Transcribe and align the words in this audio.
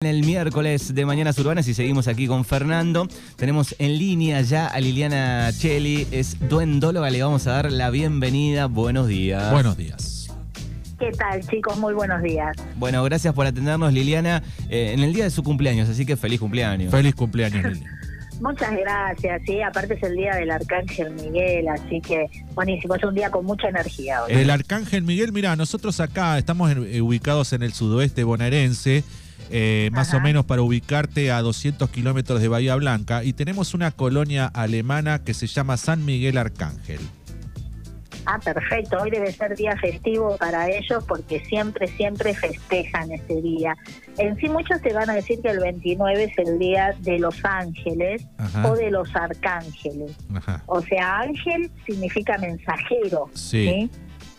En 0.00 0.06
el 0.10 0.24
miércoles 0.24 0.94
de 0.94 1.04
Mañanas 1.04 1.36
Urbanas 1.40 1.66
y 1.66 1.74
seguimos 1.74 2.06
aquí 2.06 2.28
con 2.28 2.44
Fernando. 2.44 3.08
Tenemos 3.34 3.74
en 3.80 3.98
línea 3.98 4.40
ya 4.42 4.68
a 4.68 4.78
Liliana 4.78 5.50
Cheli, 5.52 6.06
es 6.12 6.36
duendóloga, 6.48 7.10
le 7.10 7.20
vamos 7.20 7.48
a 7.48 7.54
dar 7.54 7.72
la 7.72 7.90
bienvenida. 7.90 8.66
Buenos 8.66 9.08
días. 9.08 9.50
Buenos 9.50 9.76
días. 9.76 10.28
¿Qué 11.00 11.10
tal, 11.18 11.44
chicos? 11.48 11.76
Muy 11.78 11.94
buenos 11.94 12.22
días. 12.22 12.56
Bueno, 12.76 13.02
gracias 13.02 13.34
por 13.34 13.44
atendernos, 13.46 13.92
Liliana, 13.92 14.40
eh, 14.70 14.92
en 14.92 15.00
el 15.00 15.12
día 15.12 15.24
de 15.24 15.30
su 15.32 15.42
cumpleaños, 15.42 15.88
así 15.88 16.06
que 16.06 16.16
feliz 16.16 16.38
cumpleaños. 16.38 16.92
Feliz 16.92 17.16
cumpleaños, 17.16 17.64
Lili. 17.64 17.84
Muchas 18.40 18.70
gracias, 18.76 19.42
sí, 19.46 19.60
aparte 19.62 19.94
es 19.94 20.02
el 20.04 20.14
día 20.14 20.36
del 20.36 20.52
Arcángel 20.52 21.10
Miguel, 21.14 21.66
así 21.70 22.00
que 22.00 22.26
buenísimo, 22.54 22.94
es 22.94 23.02
un 23.02 23.16
día 23.16 23.32
con 23.32 23.44
mucha 23.44 23.68
energía 23.68 24.22
hoy. 24.22 24.30
El 24.32 24.50
Arcángel 24.50 25.02
Miguel, 25.02 25.32
mira, 25.32 25.56
nosotros 25.56 25.98
acá 25.98 26.38
estamos 26.38 26.70
en- 26.70 26.86
eh, 26.86 27.00
ubicados 27.00 27.52
en 27.52 27.64
el 27.64 27.72
sudoeste 27.72 28.22
bonaerense, 28.22 29.02
eh, 29.50 29.90
más 29.92 30.12
o 30.14 30.20
menos 30.20 30.44
para 30.44 30.62
ubicarte 30.62 31.30
a 31.30 31.40
200 31.42 31.88
kilómetros 31.90 32.40
de 32.40 32.48
Bahía 32.48 32.76
Blanca, 32.76 33.24
y 33.24 33.32
tenemos 33.32 33.74
una 33.74 33.90
colonia 33.90 34.46
alemana 34.46 35.22
que 35.24 35.34
se 35.34 35.46
llama 35.46 35.76
San 35.76 36.04
Miguel 36.04 36.38
Arcángel. 36.38 37.00
Ah, 38.30 38.38
perfecto, 38.44 38.98
hoy 39.00 39.10
debe 39.10 39.32
ser 39.32 39.56
día 39.56 39.74
festivo 39.78 40.36
para 40.36 40.68
ellos 40.68 41.02
porque 41.08 41.40
siempre, 41.46 41.86
siempre 41.88 42.34
festejan 42.34 43.10
ese 43.10 43.40
día. 43.40 43.74
En 44.18 44.36
sí 44.36 44.50
muchos 44.50 44.82
te 44.82 44.92
van 44.92 45.08
a 45.08 45.14
decir 45.14 45.40
que 45.40 45.48
el 45.48 45.60
29 45.60 46.24
es 46.24 46.38
el 46.46 46.58
día 46.58 46.94
de 47.00 47.18
los 47.18 47.42
ángeles 47.42 48.26
Ajá. 48.36 48.70
o 48.70 48.76
de 48.76 48.90
los 48.90 49.08
arcángeles. 49.16 50.12
Ajá. 50.34 50.62
O 50.66 50.82
sea, 50.82 51.20
ángel 51.20 51.70
significa 51.86 52.36
mensajero. 52.36 53.30
Sí. 53.32 53.90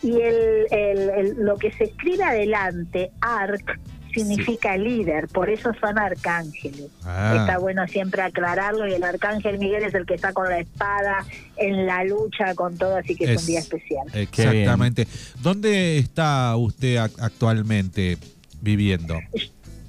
Y 0.04 0.12
el, 0.20 0.66
el- 0.70 1.10
el- 1.10 1.34
lo 1.44 1.56
que 1.56 1.72
se 1.72 1.84
escribe 1.84 2.22
adelante, 2.22 3.10
arc, 3.20 3.80
significa 4.12 4.76
líder, 4.76 5.28
por 5.28 5.50
eso 5.50 5.70
son 5.80 5.98
arcángeles. 5.98 6.88
Ah. 7.04 7.34
Está 7.40 7.58
bueno 7.58 7.86
siempre 7.88 8.22
aclararlo 8.22 8.86
y 8.88 8.92
el 8.94 9.02
arcángel 9.04 9.58
Miguel 9.58 9.82
es 9.84 9.94
el 9.94 10.06
que 10.06 10.14
está 10.14 10.32
con 10.32 10.48
la 10.48 10.58
espada 10.58 11.24
en 11.56 11.86
la 11.86 12.04
lucha 12.04 12.54
con 12.54 12.76
todo, 12.78 12.96
así 12.96 13.14
que 13.16 13.24
es, 13.24 13.30
Es- 13.30 13.40
un 13.40 13.46
día 13.46 13.58
especial. 13.60 14.06
Exactamente. 14.14 15.06
¿Dónde 15.42 15.98
está 15.98 16.54
usted 16.56 16.96
ac- 16.96 17.16
actualmente 17.20 18.18
viviendo? 18.60 19.18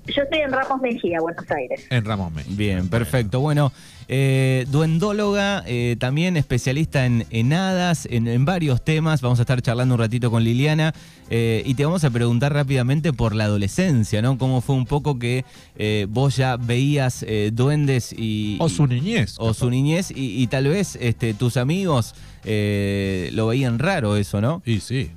Yo 0.07 0.23
estoy 0.23 0.39
en 0.39 0.51
Ramos 0.51 0.81
Mejía, 0.81 1.19
Buenos 1.21 1.49
Aires. 1.51 1.85
En 1.89 2.03
Ramón 2.03 2.33
Mejía. 2.33 2.55
Bien, 2.57 2.89
perfecto. 2.89 3.39
Bueno, 3.39 3.71
eh, 4.13 4.65
duendóloga, 4.69 5.63
eh, 5.65 5.95
también 5.97 6.35
especialista 6.35 7.05
en, 7.05 7.25
en 7.29 7.53
hadas, 7.53 8.05
en, 8.11 8.27
en 8.27 8.43
varios 8.43 8.83
temas. 8.83 9.21
Vamos 9.21 9.39
a 9.39 9.43
estar 9.43 9.61
charlando 9.61 9.95
un 9.95 9.99
ratito 10.01 10.29
con 10.29 10.43
Liliana 10.43 10.93
eh, 11.29 11.63
y 11.65 11.75
te 11.75 11.85
vamos 11.85 12.03
a 12.03 12.09
preguntar 12.09 12.53
rápidamente 12.53 13.13
por 13.13 13.33
la 13.33 13.45
adolescencia, 13.45 14.21
¿no? 14.21 14.37
¿Cómo 14.37 14.59
fue 14.59 14.75
un 14.75 14.85
poco 14.85 15.17
que 15.17 15.45
eh, 15.77 16.07
vos 16.09 16.35
ya 16.35 16.57
veías 16.57 17.25
duendes 17.53 18.11
y... 18.11 18.57
O 18.59 18.67
su 18.67 18.85
niñez. 18.85 19.35
o 19.37 19.53
su 19.53 19.69
niñez 19.69 20.11
y, 20.11 20.43
y 20.43 20.47
tal 20.47 20.67
vez 20.67 20.97
este, 20.99 21.33
tus 21.33 21.55
amigos 21.55 22.13
lo 22.43 23.47
veían 23.47 23.79
raro 23.79 24.17
eso, 24.17 24.41
¿no? 24.41 24.61
Y 24.65 24.81
sí. 24.81 25.11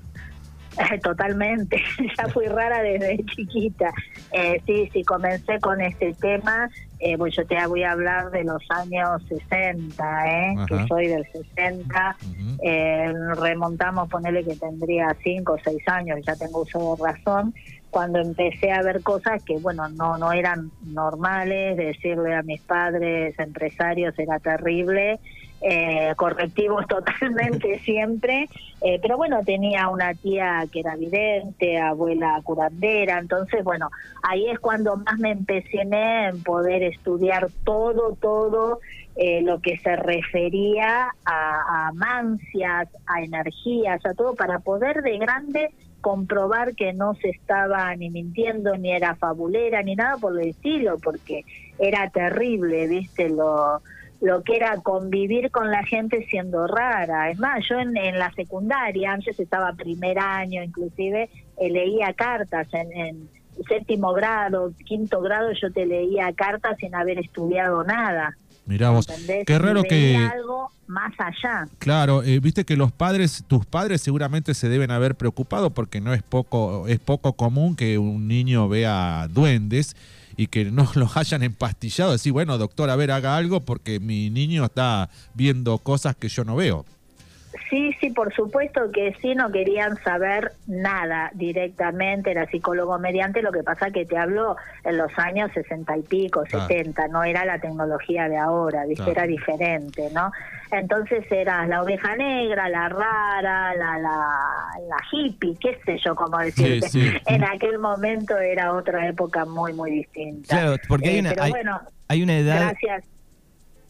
Totalmente, 1.02 1.82
ya 2.18 2.28
fui 2.28 2.46
rara 2.46 2.82
desde 2.82 3.24
chiquita. 3.34 3.92
Eh, 4.32 4.60
sí, 4.66 4.90
sí, 4.92 5.04
comencé 5.04 5.60
con 5.60 5.80
este 5.80 6.14
tema, 6.14 6.68
eh, 6.98 7.16
pues 7.16 7.34
yo 7.36 7.46
te 7.46 7.54
voy 7.66 7.82
a 7.82 7.92
hablar 7.92 8.30
de 8.30 8.44
los 8.44 8.62
años 8.70 9.22
60, 9.28 10.26
¿eh? 10.26 10.54
Ajá. 10.56 10.66
que 10.66 10.86
soy 10.88 11.08
del 11.08 11.26
60. 11.30 12.16
Ujú. 12.22 12.58
Eh, 12.62 13.12
remontamos, 13.36 14.08
ponerle 14.08 14.44
que 14.44 14.56
tendría 14.56 15.16
5 15.22 15.54
o 15.54 15.58
6 15.62 15.82
años, 15.88 16.20
ya 16.26 16.34
tengo 16.36 16.62
uso 16.62 16.96
de 16.96 17.12
razón, 17.12 17.54
cuando 17.90 18.18
empecé 18.18 18.72
a 18.72 18.82
ver 18.82 19.02
cosas 19.02 19.40
que, 19.44 19.56
bueno, 19.58 19.88
no, 19.88 20.18
no 20.18 20.32
eran 20.32 20.72
normales, 20.84 21.76
decirle 21.76 22.34
a 22.34 22.42
mis 22.42 22.60
padres 22.62 23.38
empresarios 23.38 24.18
era 24.18 24.40
terrible, 24.40 25.20
eh, 25.66 26.12
correctivos 26.16 26.86
totalmente 26.88 27.78
siempre, 27.84 28.48
eh, 28.82 28.98
pero 29.00 29.16
bueno, 29.16 29.42
tenía 29.44 29.88
una 29.88 30.12
tía 30.12 30.66
que 30.70 30.80
era 30.80 30.94
vidente, 30.94 31.78
abuela 31.78 32.38
curandera, 32.44 33.18
entonces, 33.18 33.64
bueno, 33.64 33.88
ahí 34.22 34.46
es 34.50 34.58
cuando 34.58 34.96
más 34.98 35.18
me 35.18 35.30
empeciné 35.30 36.28
en 36.28 36.42
poder 36.42 36.82
estudiar 36.82 37.48
todo, 37.64 38.14
todo 38.20 38.80
eh, 39.16 39.40
lo 39.40 39.60
que 39.60 39.78
se 39.78 39.96
refería 39.96 41.14
a, 41.24 41.88
a 41.88 41.92
mancias, 41.92 42.88
a 43.06 43.22
energías, 43.22 44.04
a 44.04 44.12
todo, 44.12 44.34
para 44.34 44.58
poder 44.58 45.00
de 45.00 45.16
grande 45.16 45.70
comprobar 46.02 46.74
que 46.74 46.92
no 46.92 47.14
se 47.14 47.30
estaba 47.30 47.96
ni 47.96 48.10
mintiendo, 48.10 48.76
ni 48.76 48.92
era 48.92 49.14
fabulera, 49.14 49.82
ni 49.82 49.96
nada 49.96 50.18
por 50.18 50.38
el 50.38 50.48
estilo, 50.48 50.98
porque 50.98 51.46
era 51.78 52.10
terrible, 52.10 52.86
viste, 52.86 53.30
lo, 53.30 53.80
lo 54.24 54.42
que 54.42 54.56
era 54.56 54.78
convivir 54.78 55.50
con 55.50 55.70
la 55.70 55.84
gente 55.84 56.26
siendo 56.30 56.66
rara. 56.66 57.30
Es 57.30 57.38
más, 57.38 57.62
yo 57.68 57.78
en, 57.78 57.94
en 57.96 58.18
la 58.18 58.32
secundaria, 58.32 59.12
antes 59.12 59.38
estaba 59.38 59.74
primer 59.74 60.18
año 60.18 60.62
inclusive, 60.62 61.28
eh, 61.58 61.70
leía 61.70 62.14
cartas 62.14 62.66
en, 62.72 62.92
en 62.92 63.28
séptimo 63.68 64.14
grado, 64.14 64.72
quinto 64.86 65.20
grado, 65.20 65.52
yo 65.52 65.70
te 65.70 65.84
leía 65.84 66.32
cartas 66.32 66.78
sin 66.80 66.94
haber 66.94 67.18
estudiado 67.18 67.84
nada. 67.84 68.34
Mirá 68.64 68.90
vos. 68.90 69.06
¿entendés? 69.10 69.44
Qué 69.44 69.58
raro 69.58 69.82
que... 69.82 70.16
algo 70.16 70.70
más 70.86 71.12
allá. 71.18 71.68
Claro, 71.78 72.22
eh, 72.22 72.40
viste 72.40 72.64
que 72.64 72.78
los 72.78 72.92
padres, 72.92 73.44
tus 73.46 73.66
padres 73.66 74.00
seguramente 74.00 74.54
se 74.54 74.70
deben 74.70 74.90
haber 74.90 75.16
preocupado 75.16 75.68
porque 75.68 76.00
no 76.00 76.14
es 76.14 76.22
poco, 76.22 76.88
es 76.88 76.98
poco 76.98 77.34
común 77.34 77.76
que 77.76 77.98
un 77.98 78.26
niño 78.26 78.70
vea 78.70 79.28
duendes 79.30 79.94
y 80.36 80.48
que 80.48 80.64
no 80.66 80.90
los 80.94 81.16
hayan 81.16 81.42
empastillado. 81.42 82.12
Decir, 82.12 82.32
bueno, 82.32 82.58
doctor, 82.58 82.90
a 82.90 82.96
ver, 82.96 83.10
haga 83.10 83.36
algo 83.36 83.60
porque 83.60 84.00
mi 84.00 84.30
niño 84.30 84.64
está 84.64 85.10
viendo 85.34 85.78
cosas 85.78 86.16
que 86.16 86.28
yo 86.28 86.44
no 86.44 86.56
veo. 86.56 86.84
Sí, 87.70 87.92
sí, 88.00 88.10
por 88.10 88.32
supuesto 88.34 88.90
que 88.92 89.14
sí, 89.20 89.34
no 89.34 89.50
querían 89.52 89.96
saber 90.02 90.52
nada 90.66 91.30
directamente, 91.34 92.30
era 92.30 92.46
psicólogo 92.46 92.98
mediante, 92.98 93.42
lo 93.42 93.52
que 93.52 93.62
pasa 93.62 93.90
que 93.90 94.04
te 94.04 94.16
hablo 94.18 94.56
en 94.84 94.96
los 94.96 95.16
años 95.18 95.50
sesenta 95.54 95.96
y 95.96 96.02
pico, 96.02 96.44
setenta, 96.46 97.06
no 97.08 97.22
era 97.24 97.44
la 97.44 97.58
tecnología 97.58 98.28
de 98.28 98.36
ahora, 98.36 98.84
¿viste? 98.86 99.10
Era 99.10 99.24
diferente, 99.26 100.08
¿no? 100.12 100.32
Entonces 100.70 101.24
era 101.30 101.66
la 101.66 101.82
oveja 101.82 102.16
negra, 102.16 102.68
la 102.68 102.88
rara, 102.88 103.74
la, 103.74 103.98
la, 103.98 104.28
la 104.88 104.96
hippie, 105.12 105.56
qué 105.60 105.78
sé 105.84 105.98
yo 106.04 106.14
cómo 106.14 106.38
decirte. 106.38 106.88
sí. 106.88 107.12
En 107.26 107.44
aquel 107.44 107.78
momento 107.78 108.36
era 108.38 108.72
otra 108.72 109.06
época 109.08 109.44
muy, 109.44 109.72
muy 109.72 109.90
distinta. 109.92 110.48
Claro, 110.56 110.76
porque 110.88 111.08
hay 111.10 111.16
Eh, 111.16 111.20
una, 111.20 111.30
pero 111.30 111.42
hay, 111.44 111.50
bueno, 111.50 111.80
hay 112.08 112.22
una 112.22 112.38
edad... 112.38 112.60
gracias. 112.60 113.04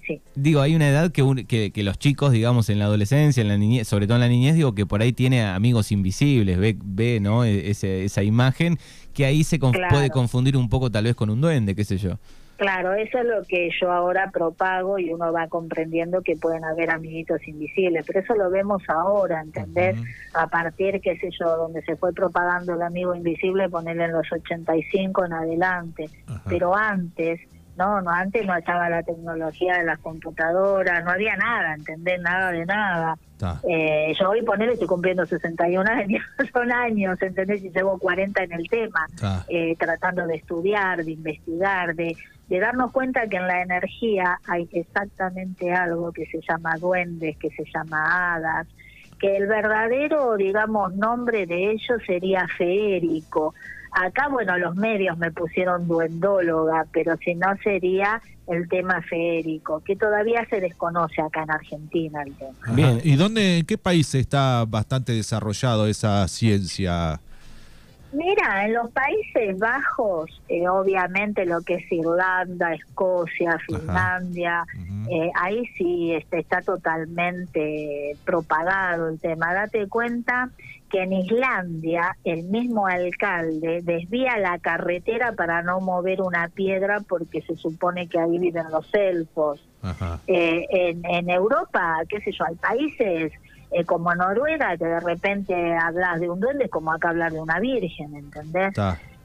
Sí. 0.07 0.21
Digo, 0.35 0.61
hay 0.61 0.75
una 0.77 0.89
edad 0.89 1.11
que, 1.13 1.23
un- 1.23 1.47
que, 1.47 1.71
que 1.71 1.83
los 1.83 1.99
chicos, 1.99 2.33
digamos, 2.33 2.69
en 2.69 2.79
la 2.79 2.85
adolescencia, 2.87 3.41
en 3.41 3.49
la 3.49 3.57
niñez, 3.57 3.89
sobre 3.89 4.07
todo 4.07 4.17
en 4.17 4.21
la 4.23 4.29
niñez, 4.29 4.55
digo 4.55 4.75
que 4.75 4.85
por 4.87 5.01
ahí 5.01 5.13
tiene 5.13 5.43
amigos 5.45 5.93
invisibles, 5.93 6.59
ve, 6.59 6.77
ve 6.85 7.21
¿no? 7.21 7.45
E- 7.45 7.71
ese- 7.71 8.05
esa 8.05 8.23
imagen, 8.23 8.79
que 9.15 9.25
ahí 9.25 9.45
se 9.45 9.59
conf- 9.59 9.73
Claro. 9.77 9.95
puede 9.95 10.11
confundir 10.11 10.57
un 10.57 10.69
poco 10.69 10.91
tal 10.91 11.05
vez 11.05 11.15
con 11.15 11.31
un 11.31 11.41
duende, 11.41 11.75
qué 11.75 11.85
sé 11.85 11.97
yo. 11.99 12.19
Claro, 12.57 12.95
eso 12.95 13.19
es 13.19 13.25
lo 13.25 13.43
que 13.49 13.69
yo 13.81 13.91
ahora 13.91 14.31
propago 14.31 15.01
y 15.01 15.13
uno 15.13 15.33
va 15.33 15.49
comprendiendo 15.49 16.23
que 16.23 16.37
pueden 16.37 16.65
haber 16.65 16.89
amiguitos 16.91 17.41
invisibles, 17.49 18.05
pero 18.07 18.21
eso 18.21 18.35
lo 18.37 18.49
vemos 18.49 18.81
ahora, 18.89 19.41
¿entendés? 19.43 19.97
A 20.35 20.47
partir, 20.47 21.01
qué 21.01 21.17
sé 21.19 21.31
yo, 21.37 21.57
donde 21.57 21.83
se 21.83 21.97
fue 21.97 22.13
propagando 22.13 22.75
el 22.75 22.83
amigo 22.83 23.13
invisible, 23.13 23.69
ponerle 23.69 24.05
en 24.05 24.13
los 24.13 24.31
85 24.31 25.25
en 25.25 25.33
adelante, 25.33 26.11
pero 26.49 26.77
antes, 26.77 27.41
no, 27.77 28.01
no, 28.01 28.11
antes 28.11 28.47
no 28.47 28.57
estaba 28.57 28.89
la 28.89 29.03
tecnología 29.03 29.79
de 29.79 29.85
las 29.85 29.99
computadoras, 29.99 31.05
no 31.05 31.11
había 31.11 31.37
nada, 31.37 31.75
¿entendés? 31.75 32.21
Nada 32.21 32.53
de 32.53 32.67
nada. 32.67 33.17
Eh, 33.69 34.15
yo 34.19 34.31
hoy 34.31 34.43
ponerle 34.43 34.75
estoy 34.75 34.89
cumpliendo 34.89 35.27
61 35.27 35.91
años, 35.91 36.23
son 36.53 36.73
años, 36.73 37.21
¿entendés? 37.21 37.63
Y 37.65 37.71
llevo 37.71 37.99
40 37.99 38.43
en 38.43 38.53
el 38.53 38.69
tema 38.69 39.07
eh, 39.49 39.77
tratando 39.79 40.27
de 40.27 40.37
estudiar, 40.37 41.05
de 41.05 41.13
investigar, 41.13 41.95
de, 41.95 42.17
de 42.49 42.61
darnos 42.61 42.93
cuenta 42.93 43.27
que 43.27 43.37
en 43.37 43.47
la 43.47 43.63
energía 43.63 44.39
hay 44.47 44.69
exactamente 44.73 45.73
algo 45.73 46.13
que 46.13 46.27
se 46.27 46.41
llama 46.49 46.77
duendes, 46.79 47.37
que 47.39 47.51
se 47.51 47.65
llama 47.75 48.35
hadas, 48.35 48.67
que 49.19 49.37
el 49.37 49.47
verdadero, 49.47 50.37
digamos, 50.37 50.95
nombre 50.95 51.47
de 51.47 51.73
ellos 51.73 52.03
sería 52.07 52.47
feérico. 52.57 53.55
Acá, 53.95 54.29
bueno, 54.29 54.59
los 54.59 54.75
medios 54.75 55.17
me 55.19 55.31
pusieron 55.31 55.87
duendóloga, 55.87 56.85
pero 56.93 57.17
si 57.19 57.35
no 57.37 57.57
sería 57.63 58.21
el 58.49 58.69
tema 58.69 59.01
feérico, 59.03 59.83
que 59.85 59.95
todavía 59.95 60.45
se 60.51 60.61
desconoce 60.61 61.23
acá 61.23 61.45
en 61.45 61.51
Argentina 61.53 62.23
el 62.23 62.35
tema. 62.35 62.53
Bien. 62.73 63.01
¿Y 63.05 63.17
dónde, 63.17 63.59
en 63.59 63.67
qué 63.67 63.79
país 63.79 64.15
está 64.15 64.65
bastante 64.67 65.13
desarrollado 65.13 65.87
esa 65.87 66.27
ciencia? 66.29 67.21
Mira, 68.15 68.65
en 68.65 68.75
los 68.75 68.93
Países 68.93 69.59
Bajos, 69.59 70.31
eh, 70.49 70.69
obviamente 70.69 71.47
lo 71.47 71.63
que 71.63 71.75
es 71.75 71.91
Irlanda, 71.91 72.73
Escocia, 72.73 73.59
Finlandia, 73.67 74.65
eh, 75.11 75.31
ahí 75.35 75.67
sí 75.77 76.13
este, 76.13 76.39
está 76.39 76.63
totalmente 76.63 78.17
propagado 78.25 79.09
el 79.09 79.19
tema. 79.19 79.53
Date 79.53 79.89
cuenta 79.89 80.51
que 80.91 81.03
en 81.03 81.13
Islandia 81.13 82.17
el 82.25 82.45
mismo 82.45 82.87
alcalde 82.87 83.81
desvía 83.83 84.39
la 84.39 84.59
carretera 84.59 85.33
para 85.33 85.63
no 85.63 85.81
mover 85.81 86.23
una 86.23 86.49
piedra 86.49 87.01
porque 87.09 87.43
se 87.43 87.57
supone 87.57 88.09
que 88.09 88.19
ahí 88.19 88.39
viven 88.39 88.71
los 88.71 88.93
elfos. 88.95 89.61
Eh, 90.27 90.67
en, 90.71 91.05
en 91.05 91.29
Europa, 91.29 91.99
qué 92.09 92.21
sé 92.21 92.33
yo, 92.33 92.45
hay 92.47 92.55
países 92.55 93.33
eh, 93.75 93.85
como 93.85 94.15
Noruega 94.15 94.77
que 94.77 94.85
de 94.85 95.01
repente 95.01 95.75
hablas 95.75 96.21
de 96.21 96.31
un 96.31 96.39
duende 96.39 96.69
como 96.69 96.93
acá 96.93 97.09
hablar 97.11 97.33
de 97.33 97.41
una 97.41 97.59
virgen, 97.59 98.15
¿entendés? 98.15 98.73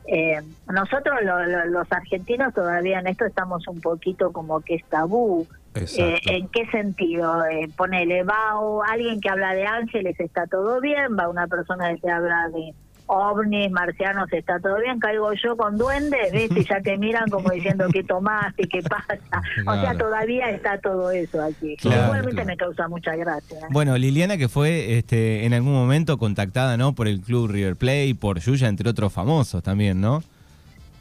Eh, 0.07 0.41
nosotros 0.67 1.19
los 1.67 1.91
argentinos 1.91 2.51
todavía 2.55 2.99
en 2.99 3.05
esto 3.05 3.25
estamos 3.25 3.67
un 3.67 3.79
poquito 3.79 4.31
como 4.31 4.61
que 4.61 4.75
es 4.75 4.85
tabú. 4.85 5.45
Eh, 5.75 6.19
¿En 6.25 6.47
qué 6.49 6.65
sentido? 6.67 7.45
Eh, 7.45 7.69
ponele, 7.77 8.23
va 8.23 8.53
alguien 8.89 9.21
que 9.21 9.29
habla 9.29 9.53
de 9.53 9.65
ángeles, 9.65 10.19
está 10.19 10.47
todo 10.47 10.81
bien, 10.81 11.17
va 11.17 11.29
una 11.29 11.47
persona 11.47 11.93
que 11.93 12.01
te 12.01 12.11
habla 12.11 12.49
de 12.49 12.73
ovnis, 13.09 13.71
marcianos, 13.71 14.31
está 14.31 14.59
todo 14.59 14.79
bien, 14.79 14.99
caigo 14.99 15.33
yo 15.33 15.57
con 15.57 15.77
duendes, 15.77 16.31
¿viste? 16.31 16.59
Y 16.59 16.65
ya 16.65 16.79
te 16.81 16.97
miran 16.97 17.27
como 17.29 17.49
diciendo 17.49 17.87
qué 17.91 18.03
tomaste, 18.03 18.67
qué 18.67 18.81
pasa. 18.83 19.41
O 19.65 19.81
sea, 19.81 19.97
todavía 19.97 20.49
está 20.51 20.79
todo 20.79 21.09
eso 21.09 21.41
aquí. 21.41 21.75
Igualmente 21.81 22.45
me 22.45 22.55
causa 22.55 22.87
mucha 22.87 23.15
gracia. 23.15 23.59
Bueno, 23.71 23.97
Liliana 23.97 24.37
que 24.37 24.47
fue 24.47 24.97
este, 24.97 25.45
en 25.45 25.53
algún 25.53 25.73
momento 25.73 26.17
contactada, 26.17 26.77
¿no? 26.77 26.93
Por 26.93 27.07
el 27.07 27.21
club 27.21 27.49
River 27.49 27.75
Play, 27.75 28.13
por 28.13 28.39
Yuya, 28.39 28.67
entre 28.67 28.89
otros 28.89 29.11
famosos 29.11 29.63
también, 29.63 29.99
¿no? 29.99 30.23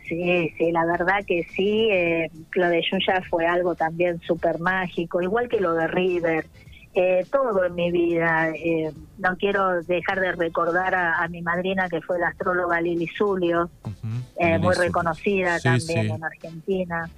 Sí, 0.08 0.54
sí, 0.56 0.72
la 0.72 0.86
verdad 0.86 1.24
que 1.26 1.44
sí. 1.54 1.88
Eh, 1.90 2.30
lo 2.52 2.68
de 2.68 2.82
Yuya 2.82 3.22
fue 3.28 3.46
algo 3.46 3.74
también 3.74 4.20
súper 4.20 4.58
mágico, 4.58 5.20
igual 5.20 5.48
que 5.48 5.60
lo 5.60 5.74
de 5.74 5.86
River. 5.86 6.46
Eh, 6.94 7.24
todo 7.30 7.64
en 7.64 7.74
mi 7.76 7.92
vida. 7.92 8.50
Eh, 8.50 8.92
no 9.18 9.36
quiero 9.36 9.82
dejar 9.82 10.18
de 10.18 10.32
recordar 10.32 10.94
a, 10.94 11.28
mi 11.28 11.42
madrina, 11.42 11.88
que 11.88 12.00
fue 12.00 12.18
la 12.18 12.28
astróloga 12.28 12.80
Lili 12.80 13.06
Zulio, 13.06 13.70
eh, 14.36 14.58
muy 14.58 14.74
reconocida 14.74 15.60
también 15.60 16.10
en 16.10 16.24
Argentina. 16.24 17.08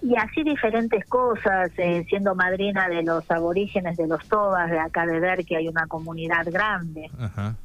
y 0.00 0.16
así 0.16 0.42
diferentes 0.42 1.04
cosas, 1.06 1.70
siendo 2.08 2.34
madrina 2.34 2.88
de 2.88 3.02
los 3.02 3.30
aborígenes 3.30 3.98
de 3.98 4.06
los 4.06 4.26
Tobas, 4.26 4.70
de 4.70 4.78
acá 4.78 5.04
de 5.04 5.20
ver 5.20 5.44
que 5.44 5.56
hay 5.56 5.68
una 5.68 5.86
comunidad 5.86 6.46
grande. 6.46 7.10
Ajá. 7.18 7.56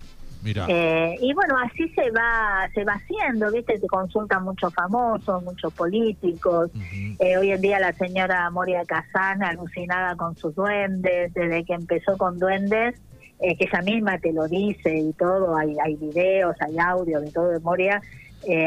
Eh, 0.45 1.17
y 1.21 1.33
bueno, 1.33 1.57
así 1.57 1.89
se 1.89 2.11
va 2.11 2.69
se 2.73 2.83
va 2.83 2.93
haciendo, 2.93 3.51
¿viste? 3.51 3.77
Te 3.77 3.87
consultan 3.87 4.43
muchos 4.43 4.73
famosos, 4.73 5.43
muchos 5.43 5.73
políticos. 5.73 6.71
Eh, 7.19 7.37
hoy 7.37 7.51
en 7.51 7.61
día 7.61 7.79
la 7.79 7.93
señora 7.93 8.49
Moria 8.49 8.83
Kazan, 8.85 9.43
alucinada 9.43 10.15
con 10.15 10.35
sus 10.37 10.55
duendes, 10.55 11.33
desde 11.33 11.65
que 11.65 11.73
empezó 11.73 12.17
con 12.17 12.39
duendes, 12.39 12.95
eh, 13.41 13.57
que 13.57 13.65
ella 13.65 13.81
misma 13.81 14.17
te 14.17 14.31
lo 14.31 14.47
dice 14.47 14.97
y 14.97 15.13
todo, 15.13 15.57
hay, 15.57 15.75
hay 15.83 15.95
videos, 15.95 16.55
hay 16.61 16.77
audio 16.77 17.19
de 17.19 17.31
todo 17.31 17.49
de 17.49 17.59
Moria. 17.59 18.01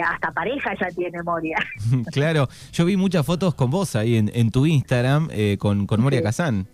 hasta 0.07 0.31
pareja 0.33 0.75
ya 0.79 0.89
tiene 0.91 1.23
Moria. 1.23 1.57
claro, 2.13 2.49
yo 2.73 2.85
vi 2.85 2.97
muchas 2.97 3.25
fotos 3.25 3.55
con 3.55 3.71
vos 3.71 3.97
ahí 3.97 4.17
en, 4.17 4.31
en 4.35 4.51
tu 4.51 4.67
Instagram 4.67 5.29
con, 5.59 5.87
con 5.87 6.01
Moria 6.03 6.23
Kazan. 6.23 6.67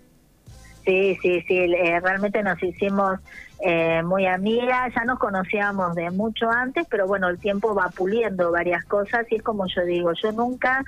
Sí, 0.89 1.19
sí, 1.21 1.45
sí, 1.47 1.67
realmente 2.01 2.43
nos 2.43 2.63
hicimos 2.63 3.21
eh, 3.61 4.03
muy 4.03 4.25
amigas, 4.25 4.91
ya 4.97 5.05
nos 5.05 5.19
conocíamos 5.19 5.95
de 5.95 6.11
mucho 6.11 6.51
antes, 6.51 6.87
pero 6.89 7.07
bueno, 7.07 7.29
el 7.29 7.39
tiempo 7.39 7.75
va 7.75 7.91
puliendo 7.95 8.51
varias 8.51 8.87
cosas 8.87 9.31
y 9.31 9.35
es 9.35 9.43
como 9.43 9.67
yo 9.67 9.85
digo, 9.85 10.15
yo 10.15 10.33
nunca, 10.33 10.83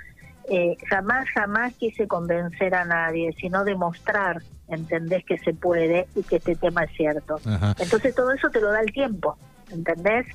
eh, 0.49 0.79
jamás, 0.89 1.29
jamás 1.35 1.75
quise 1.75 2.09
convencer 2.09 2.75
a 2.75 2.87
nadie, 2.87 3.35
sino 3.39 3.63
demostrar, 3.63 4.41
entendés 4.69 5.23
que 5.27 5.37
se 5.37 5.53
puede 5.53 6.09
y 6.15 6.23
que 6.23 6.37
este 6.37 6.57
tema 6.57 6.85
es 6.85 6.93
cierto. 6.93 7.39
Entonces 7.79 8.15
todo 8.15 8.33
eso 8.33 8.49
te 8.49 8.63
lo 8.63 8.73
da 8.73 8.81
el 8.81 8.93
tiempo, 8.93 9.37
¿entendés? 9.71 10.27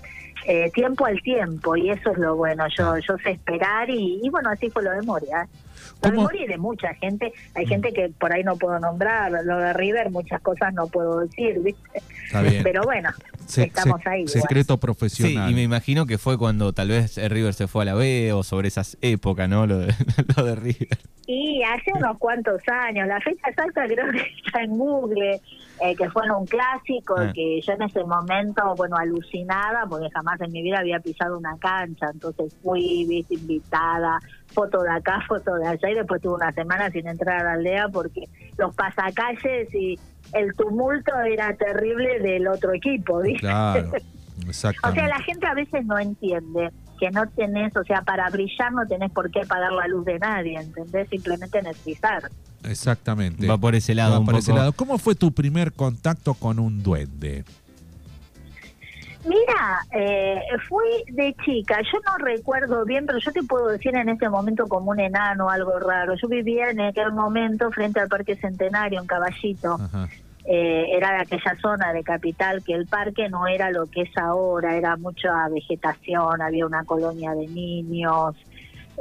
Eh, 0.45 0.69
tiempo 0.75 1.07
al 1.07 1.19
tiempo 1.23 1.75
y 1.75 1.89
eso 1.89 2.11
es 2.11 2.19
lo 2.19 2.35
bueno, 2.35 2.67
yo, 2.77 2.91
ah. 2.91 2.99
yo 2.99 3.17
sé 3.17 3.31
esperar 3.31 3.89
y, 3.89 4.19
y 4.21 4.29
bueno, 4.29 4.51
así 4.51 4.69
fue 4.69 4.83
lo 4.83 4.91
de 4.91 5.01
Moria. 5.01 5.47
Lo 6.03 6.27
de 6.27 6.47
de 6.47 6.57
mucha 6.57 6.93
gente, 6.95 7.33
hay 7.53 7.65
mm. 7.65 7.69
gente 7.69 7.93
que 7.93 8.09
por 8.09 8.33
ahí 8.33 8.43
no 8.43 8.55
puedo 8.55 8.79
nombrar, 8.79 9.31
lo 9.31 9.57
de 9.57 9.73
River 9.73 10.11
muchas 10.11 10.41
cosas 10.41 10.73
no 10.73 10.87
puedo 10.87 11.19
decir, 11.19 11.59
¿viste? 11.61 12.01
Pero 12.63 12.83
bueno, 12.83 13.09
estamos 13.47 14.01
ahí. 14.05 14.27
Secreto 14.27 14.77
profesional. 14.77 15.47
Sí, 15.47 15.51
y 15.53 15.55
me 15.55 15.63
imagino 15.63 16.05
que 16.05 16.17
fue 16.17 16.37
cuando 16.37 16.73
tal 16.73 16.89
vez 16.89 17.17
River 17.17 17.53
se 17.53 17.67
fue 17.67 17.83
a 17.83 17.85
la 17.85 17.93
B 17.93 18.33
o 18.33 18.43
sobre 18.43 18.67
esas 18.67 18.97
épocas, 19.01 19.49
¿no? 19.49 19.65
Lo 19.67 19.79
de, 19.79 19.93
lo 20.37 20.43
de 20.43 20.55
River. 20.55 20.97
Y 21.27 21.63
hace 21.63 21.91
unos 21.95 22.17
cuantos 22.19 22.61
años, 22.67 23.07
la 23.07 23.19
fecha 23.19 23.49
exacta 23.49 23.85
creo 23.87 24.11
que 24.11 24.21
está 24.45 24.61
en 24.61 24.77
Google, 24.77 25.41
eh, 25.81 25.95
que 25.95 26.09
fue 26.11 26.29
un 26.29 26.45
clásico, 26.45 27.15
ah. 27.17 27.31
que 27.33 27.61
yo 27.61 27.73
en 27.73 27.81
ese 27.81 28.03
momento, 28.03 28.75
bueno, 28.75 28.95
alucinada, 28.95 29.85
porque 29.89 30.07
jamás 30.13 30.39
en 30.41 30.51
mi 30.51 30.61
vida 30.61 30.79
había 30.79 30.99
pisado 30.99 31.37
una 31.37 31.57
cancha, 31.57 32.11
entonces 32.13 32.55
fui, 32.61 33.05
viste, 33.09 33.33
invitada, 33.33 34.19
foto 34.53 34.83
de 34.83 34.91
acá, 34.91 35.19
foto 35.27 35.55
de 35.55 35.67
allá, 35.67 35.89
y 35.89 35.95
después 35.95 36.21
tuve 36.21 36.35
una 36.35 36.51
semana 36.51 36.91
sin 36.91 37.07
entrar 37.07 37.41
a 37.41 37.43
la 37.43 37.53
aldea 37.53 37.89
porque 37.89 38.29
los 38.57 38.75
pasacalles 38.75 39.73
y 39.73 39.99
el 40.33 40.53
tumulto 40.55 41.11
era 41.21 41.55
terrible 41.55 42.19
del 42.19 42.47
otro 42.47 42.73
equipo, 42.73 43.21
¿viste? 43.21 43.39
Claro, 43.39 43.91
o 44.49 44.53
sea, 44.53 44.73
la 45.07 45.19
gente 45.19 45.45
a 45.45 45.53
veces 45.53 45.85
no 45.85 45.97
entiende 45.97 46.71
que 46.99 47.11
no 47.11 47.27
tenés, 47.29 47.75
o 47.75 47.83
sea, 47.83 48.01
para 48.01 48.29
brillar 48.29 48.71
no 48.71 48.87
tenés 48.87 49.11
por 49.11 49.29
qué 49.29 49.41
apagar 49.41 49.71
la 49.71 49.87
luz 49.87 50.05
de 50.05 50.17
nadie, 50.19 50.57
¿entendés? 50.57 51.09
Simplemente 51.09 51.61
necesitar. 51.61 52.29
Exactamente. 52.63 53.47
Va 53.47 53.57
por 53.57 53.75
ese 53.75 53.93
lado. 53.93 54.23
por 54.23 54.35
ese 54.35 54.53
lado. 54.53 54.73
¿Cómo 54.73 54.97
fue 54.97 55.15
tu 55.15 55.31
primer 55.31 55.73
contacto 55.73 56.33
con 56.33 56.59
un 56.59 56.83
duende? 56.83 57.43
Mira, 59.25 59.83
eh, 59.91 60.39
fui 60.69 61.03
de 61.07 61.35
chica, 61.43 61.79
yo 61.81 61.99
no 62.05 62.23
recuerdo 62.23 62.85
bien, 62.85 63.07
pero 63.07 63.17
yo 63.17 63.31
te 63.31 63.41
puedo 63.41 63.69
decir 63.69 63.95
en 63.95 64.09
ese 64.09 64.29
momento 64.29 64.67
como 64.67 64.91
un 64.91 64.99
enano, 64.99 65.49
algo 65.49 65.79
raro. 65.79 66.13
Yo 66.15 66.27
vivía 66.27 66.69
en 66.69 66.79
aquel 66.79 67.11
momento 67.11 67.71
frente 67.71 67.99
al 67.99 68.07
Parque 68.07 68.35
Centenario, 68.35 69.01
en 69.01 69.07
Caballito. 69.07 69.79
Eh, 70.47 70.95
era 70.95 71.13
de 71.13 71.21
aquella 71.21 71.57
zona 71.59 71.91
de 71.91 72.03
capital 72.03 72.63
que 72.63 72.73
el 72.73 72.85
parque 72.85 73.29
no 73.29 73.47
era 73.47 73.71
lo 73.71 73.87
que 73.87 74.03
es 74.03 74.15
ahora, 74.15 74.75
era 74.75 74.95
mucha 74.95 75.49
vegetación, 75.49 76.39
había 76.39 76.67
una 76.67 76.83
colonia 76.83 77.31
de 77.31 77.47
niños, 77.47 78.35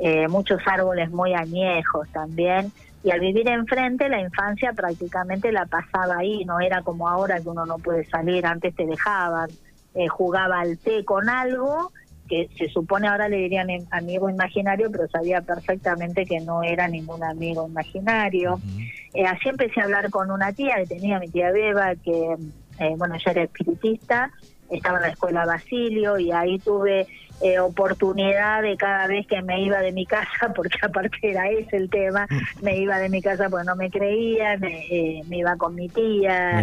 eh, 0.00 0.26
muchos 0.28 0.60
árboles 0.64 1.10
muy 1.10 1.34
añejos 1.34 2.08
también. 2.12 2.72
Y 3.02 3.10
al 3.10 3.20
vivir 3.20 3.46
enfrente, 3.46 4.08
la 4.08 4.22
infancia 4.22 4.72
prácticamente 4.72 5.52
la 5.52 5.66
pasaba 5.66 6.16
ahí, 6.16 6.46
no 6.46 6.60
era 6.60 6.80
como 6.80 7.06
ahora 7.06 7.38
que 7.38 7.50
uno 7.50 7.66
no 7.66 7.76
puede 7.76 8.06
salir, 8.06 8.46
antes 8.46 8.74
te 8.74 8.86
dejaban, 8.86 9.50
eh, 9.94 10.08
jugaba 10.08 10.60
al 10.60 10.78
té 10.78 11.04
con 11.04 11.28
algo 11.28 11.92
que 12.28 12.48
se 12.56 12.68
supone 12.68 13.06
ahora 13.06 13.28
le 13.28 13.36
dirían 13.36 13.68
amigo 13.90 14.30
imaginario, 14.30 14.90
pero 14.90 15.08
sabía 15.08 15.42
perfectamente 15.42 16.24
que 16.24 16.40
no 16.40 16.62
era 16.62 16.88
ningún 16.88 17.22
amigo 17.22 17.66
imaginario. 17.68 18.60
Eh, 19.12 19.26
así 19.26 19.48
empecé 19.48 19.80
a 19.80 19.84
hablar 19.84 20.10
con 20.10 20.30
una 20.30 20.52
tía 20.52 20.76
que 20.76 20.86
tenía 20.86 21.18
mi 21.18 21.28
tía 21.28 21.52
Beba, 21.52 21.94
que, 21.96 22.36
eh, 22.78 22.94
bueno, 22.96 23.14
ella 23.14 23.32
era 23.32 23.42
espiritista, 23.42 24.30
estaba 24.70 24.96
en 24.98 25.02
la 25.02 25.08
escuela 25.10 25.44
Basilio 25.44 26.18
y 26.18 26.32
ahí 26.32 26.58
tuve 26.58 27.06
eh, 27.40 27.58
oportunidad 27.58 28.62
de 28.62 28.76
cada 28.76 29.06
vez 29.06 29.26
que 29.26 29.42
me 29.42 29.62
iba 29.62 29.80
de 29.80 29.92
mi 29.92 30.06
casa, 30.06 30.52
porque 30.56 30.78
aparte 30.82 31.18
era 31.22 31.48
ese 31.48 31.76
el 31.76 31.90
tema, 31.90 32.26
me 32.60 32.76
iba 32.76 32.98
de 32.98 33.08
mi 33.08 33.20
casa 33.20 33.48
porque 33.50 33.66
no 33.66 33.76
me 33.76 33.90
creía, 33.90 34.56
me, 34.58 35.22
me 35.26 35.38
iba 35.38 35.56
con 35.56 35.74
mi 35.74 35.88
tía. 35.88 36.62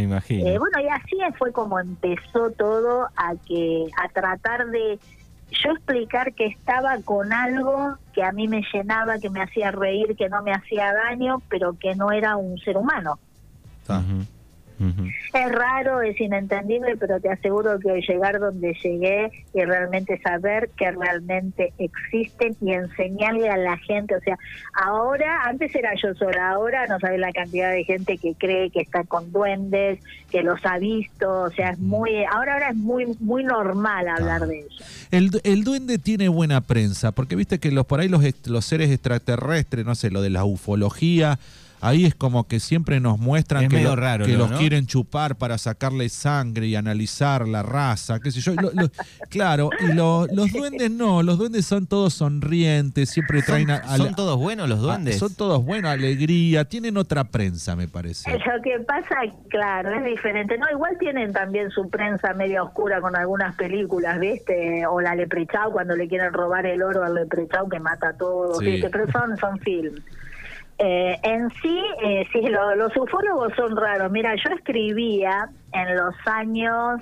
bueno, 0.58 0.80
y 0.82 0.88
así 0.88 1.18
fue 1.38 1.52
como 1.52 1.80
empezó 1.80 2.52
todo 2.58 3.08
a 3.16 3.34
que 3.46 3.86
a 4.02 4.10
tratar 4.10 4.68
de 4.68 5.00
yo 5.52 5.72
explicar 5.72 6.34
que 6.34 6.46
estaba 6.46 6.98
con 7.04 7.34
algo 7.34 7.98
que 8.14 8.24
a 8.24 8.32
mí 8.32 8.48
me 8.48 8.64
llenaba, 8.74 9.20
que 9.20 9.30
me 9.30 9.42
hacía 9.42 9.72
reír, 9.72 10.16
que 10.16 10.30
no 10.30 10.42
me 10.44 10.54
hacía 10.54 10.94
daño, 10.94 11.42
pero 11.50 11.74
que 11.78 11.96
no 11.96 12.12
era 12.12 12.38
un 12.38 12.58
ser 12.60 12.78
humano. 12.78 13.20
Es 15.34 15.52
raro, 15.52 16.02
es 16.02 16.20
inentendible, 16.20 16.98
pero 16.98 17.20
te 17.20 17.30
aseguro 17.30 17.80
que 17.80 17.92
hoy 17.92 18.02
llegar 18.08 18.40
donde 18.40 18.74
llegué 18.84 19.32
y 19.54 19.64
realmente 19.64 20.20
saber 20.22 20.70
que 20.78 20.92
realmente 20.92 21.74
existen 21.78 22.56
y 22.62 22.74
enseñarle 22.74 23.50
a 23.50 23.58
la 23.58 23.78
gente, 23.78 24.16
o 24.16 24.22
sea, 24.22 24.38
ahora, 24.74 25.44
antes 25.46 25.74
era 25.76 25.92
yo 26.02 26.14
sola, 26.16 26.52
ahora 26.52 26.88
no 26.88 27.00
sabes 27.00 27.20
la 27.20 27.32
cantidad 27.32 27.72
de 27.72 27.84
gente 27.84 28.18
que 28.18 28.34
cree 28.36 28.70
que 28.70 28.82
está 28.82 29.04
con 29.04 29.32
duendes, 29.32 30.00
que 30.32 30.42
los 30.42 30.60
ha 30.66 30.78
visto, 30.80 31.44
o 31.44 31.50
sea, 31.52 31.72
es 31.72 31.80
muy, 31.80 32.24
ahora 32.26 32.54
ahora 32.54 32.70
es 32.70 32.76
muy 32.76 33.06
muy 33.20 33.44
normal 33.44 34.08
hablar 34.08 34.48
de 34.48 34.60
eso. 34.60 34.84
El, 35.12 35.30
el 35.44 35.64
duende 35.64 35.98
tiene 35.98 36.30
buena 36.30 36.62
prensa, 36.62 37.12
porque 37.12 37.36
viste 37.36 37.60
que 37.60 37.72
los 37.72 37.86
por 37.86 38.00
ahí 38.00 38.08
los, 38.08 38.24
los 38.48 38.66
seres 38.66 38.90
extraterrestres, 38.92 39.86
no 39.86 39.96
sé, 39.96 40.10
lo 40.10 40.22
de 40.22 40.30
la 40.30 40.44
ufología, 40.44 41.40
ahí 41.82 42.06
es 42.06 42.16
como 42.16 42.48
que 42.48 42.60
siempre 42.60 43.00
nos 43.00 43.20
muestran 43.20 43.64
Es 43.64 43.70
que, 43.70 43.76
medio 43.76 43.90
lo- 43.90 43.96
raro, 43.98 44.26
que 44.26 44.34
¿no? 44.34 44.48
los 44.48 44.52
quieren 44.60 44.86
chupar 44.88 45.36
para 45.36 45.58
sacarle 45.58 46.08
sangre 46.10 46.68
y 46.68 46.76
analizar 46.76 47.48
la 47.48 47.64
raza, 47.64 48.20
qué 48.20 48.32
sé 48.32 48.40
yo. 48.40 48.54
Lo- 48.54 48.72
lo- 48.74 48.90
claro, 49.30 49.70
y 49.80 49.94
lo- 49.94 50.28
los 50.32 50.52
duendes 50.52 50.90
no, 50.92 51.24
los 51.24 51.38
duendes 51.38 51.66
son 51.66 51.88
todos 51.88 52.14
sonrientes, 52.14 53.10
siempre 53.10 53.42
traen 53.42 53.70
a- 53.72 53.76
a- 53.78 53.98
¿Son 53.98 54.16
todos 54.16 54.38
buenos 54.38 54.70
los 54.70 54.80
a- 54.80 54.82
duendes? 54.84 55.18
son 55.18 55.34
todos 55.36 55.64
buenos, 55.66 55.92
alegría, 55.92 56.66
tienen 56.66 56.98
otra 56.98 57.24
prensa, 57.26 57.76
me 57.76 57.88
parece. 57.88 58.32
Lo 58.32 58.62
que 58.62 58.80
pasa, 58.86 59.16
claro, 59.50 59.92
es 59.96 60.04
diferente. 60.06 60.58
No, 60.58 60.66
igual 60.72 60.98
tienen 61.00 61.34
también 61.34 61.72
su 61.72 61.90
prensa 61.90 62.34
media 62.34 62.64
oscura 62.64 63.02
con 63.02 63.16
algunas 63.16 63.56
películas, 63.56 64.20
¿viste? 64.20 64.86
O 64.88 65.02
la 65.02 65.16
Leprechau 65.16 65.72
cuando 65.72 65.96
le 65.96 66.08
quieren 66.08 66.32
robar 66.34 66.66
el 66.66 66.82
oro 66.84 67.04
al 67.04 67.16
Leprechau 67.16 67.68
que 67.70 67.80
mata 67.80 68.10
a 68.10 68.14
todos, 68.14 68.60
Sí. 68.60 68.66
¿viste? 68.66 68.90
Pero 68.90 69.12
son, 69.12 69.38
son 69.38 69.58
films. 69.60 70.02
Eh, 70.84 71.20
en 71.22 71.50
sí, 71.62 71.80
eh, 72.04 72.26
sí, 72.34 72.42
lo- 72.42 72.76
los 72.76 72.96
ufólogos 72.98 73.54
son 73.56 73.76
raros. 73.78 74.12
Mira, 74.12 74.34
yo 74.36 74.50
escribía 74.56 75.48
en 75.74 75.96
los 75.96 76.16
años 76.26 77.02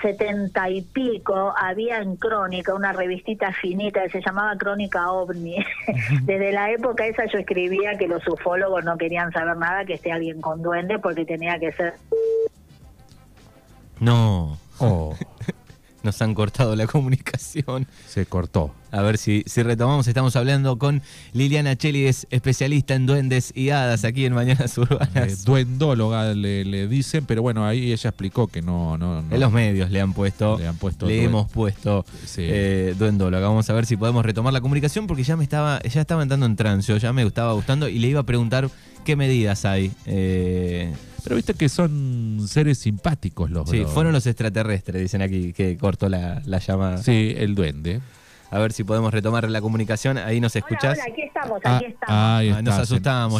setenta 0.00 0.68
y 0.68 0.82
pico, 0.82 1.52
había 1.56 1.98
en 1.98 2.16
Crónica 2.16 2.74
una 2.74 2.92
revistita 2.92 3.52
finita 3.52 4.02
que 4.04 4.10
se 4.10 4.20
llamaba 4.20 4.56
Crónica 4.56 5.10
OVNI. 5.12 5.64
Desde 6.22 6.52
la 6.52 6.70
época 6.72 7.06
esa 7.06 7.24
yo 7.26 7.38
escribía 7.38 7.96
que 7.98 8.08
los 8.08 8.26
ufólogos 8.26 8.84
no 8.84 8.96
querían 8.98 9.30
saber 9.32 9.56
nada 9.56 9.84
que 9.84 9.94
esté 9.94 10.10
alguien 10.12 10.40
con 10.40 10.60
duende 10.62 10.98
porque 10.98 11.24
tenía 11.24 11.58
que 11.58 11.72
ser... 11.72 11.94
No, 14.00 14.58
Oh, 14.78 15.14
nos 16.02 16.20
han 16.22 16.34
cortado 16.34 16.74
la 16.74 16.86
comunicación. 16.88 17.86
se 18.06 18.26
cortó. 18.26 18.72
A 18.92 19.00
ver 19.02 19.16
si, 19.18 19.42
si 19.46 19.62
retomamos. 19.62 20.06
Estamos 20.06 20.36
hablando 20.36 20.78
con 20.78 21.00
Liliana 21.32 21.74
Cheli, 21.76 22.04
es 22.06 22.26
especialista 22.30 22.94
en 22.94 23.06
duendes 23.06 23.50
y 23.56 23.70
hadas 23.70 24.04
aquí 24.04 24.26
en 24.26 24.34
Mañanas 24.34 24.76
Eh, 24.76 24.80
Urbanas. 24.82 25.44
duendóloga 25.44 26.34
le, 26.34 26.64
le 26.66 26.86
dicen, 26.86 27.24
pero 27.26 27.40
bueno, 27.42 27.66
ahí 27.66 27.90
ella 27.90 28.10
explicó 28.10 28.48
que 28.48 28.60
no, 28.62 28.98
no, 28.98 29.22
no. 29.22 29.34
en 29.34 29.40
los 29.40 29.50
medios 29.50 29.90
le 29.90 30.00
han 30.00 30.12
puesto, 30.12 30.58
Le 30.58 30.66
han 30.68 30.76
puesto 30.76 31.06
le 31.06 31.24
hemos 31.24 31.50
puesto 31.50 32.04
Sí. 32.26 32.42
eh, 32.44 32.94
duendóloga. 32.98 33.48
Vamos 33.48 33.68
a 33.70 33.72
ver 33.72 33.86
si 33.86 33.96
podemos 33.96 34.24
retomar 34.24 34.52
la 34.52 34.60
comunicación 34.60 35.06
porque 35.06 35.22
ya 35.24 35.36
me 35.36 35.44
estaba, 35.44 35.80
ya 35.82 36.02
estaba 36.02 36.22
entrando 36.22 36.44
en 36.46 36.54
trance, 36.56 36.98
ya 36.98 37.12
me 37.14 37.22
estaba 37.22 37.54
gustando 37.54 37.88
y 37.88 37.98
le 37.98 38.08
iba 38.08 38.20
a 38.20 38.24
preguntar 38.26 38.68
qué 39.06 39.16
medidas 39.16 39.64
hay. 39.64 39.90
Eh, 40.04 40.92
Pero 41.24 41.36
viste 41.36 41.54
que 41.54 41.68
son 41.70 42.42
seres 42.46 42.76
simpáticos 42.78 43.50
los 43.50 43.70
sí, 43.70 43.78
los- 43.78 43.90
fueron 43.90 44.12
los 44.12 44.26
extraterrestres, 44.26 45.00
dicen 45.00 45.22
aquí, 45.22 45.52
que 45.54 45.78
cortó 45.78 46.08
la, 46.10 46.42
la 46.44 46.58
llamada. 46.58 46.98
Sí, 46.98 47.32
el 47.38 47.54
duende. 47.54 48.00
A 48.52 48.58
ver 48.58 48.72
si 48.72 48.84
podemos 48.84 49.12
retomar 49.12 49.48
la 49.48 49.60
comunicación. 49.62 50.18
Ahí 50.18 50.38
nos 50.40 50.54
escuchás. 50.54 50.98
Hola, 50.98 51.04
hola, 51.04 51.12
aquí 51.12 51.22
estamos, 51.22 51.60
Ah, 51.64 51.76
aquí 51.78 51.84
estamos. 51.86 52.14
ahí 52.16 52.48
Ah, 52.50 52.62
nos 52.62 52.74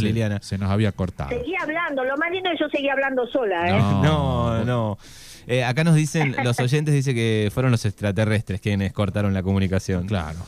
se- 0.00 0.07
Liliana. 0.07 0.40
Se 0.42 0.57
nos 0.59 0.71
había 0.71 0.90
cortado. 0.92 1.28
Seguí 1.31 1.54
hablando, 1.54 2.02
lo 2.02 2.16
más 2.16 2.31
lindo 2.31 2.49
es 2.50 2.59
que 2.59 2.64
yo 2.64 2.71
seguía 2.71 2.92
hablando 2.95 3.26
sola, 3.26 3.69
¿eh? 3.69 3.73
No. 3.78 4.02
No, 4.02 4.64
no. 4.64 4.99
Eh, 5.47 5.64
acá 5.64 5.85
nos 5.85 5.97
dicen, 5.97 6.35
los 6.45 6.59
oyentes 6.61 6.95
dicen 6.95 7.14
que 7.14 7.50
fueron 7.52 7.73
los 7.73 7.85
extraterrestres 7.85 8.61
quienes 8.61 8.92
cortaron 8.92 9.35
la 9.35 9.42
comunicación. 9.42 10.07
Claro. 10.07 10.38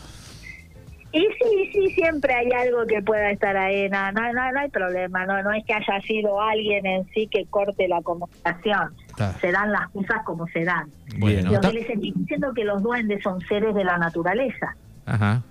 Y 1.12 1.21
sí, 1.21 1.71
sí, 1.73 1.90
siempre 1.94 2.35
hay 2.35 2.49
algo 2.52 2.87
que 2.87 3.00
pueda 3.02 3.30
estar 3.30 3.56
ahí, 3.56 3.88
no, 3.88 4.11
no, 4.12 4.33
no, 4.33 4.50
no 4.52 4.61
hay 4.61 4.68
problema, 4.71 5.25
no, 5.26 5.42
no 5.44 5.52
es 5.52 5.64
que 5.64 5.73
haya 5.75 6.00
sido 6.06 6.40
alguien 6.40 6.85
en 6.87 7.06
sí 7.12 7.28
que 7.30 7.44
corte 7.47 7.87
la 7.87 8.02
comunicación, 8.02 8.92
Está. 9.14 9.33
se 9.40 9.52
dan 9.52 9.73
las 9.73 9.88
cosas 9.90 10.23
como 10.25 10.47
se 10.49 10.64
dan. 10.64 10.88
Bueno, 11.18 11.50
Yo 11.50 11.56
está- 11.56 11.71
les 11.73 11.88
estoy 11.88 12.12
diciendo 12.12 12.52
que 12.54 12.64
los 12.64 12.83
duendes 12.83 13.23
son 13.23 13.40
seres 13.42 13.75
de 13.75 13.85
la 13.85 13.97
naturaleza. 13.99 14.75
Ajá. 15.06 15.42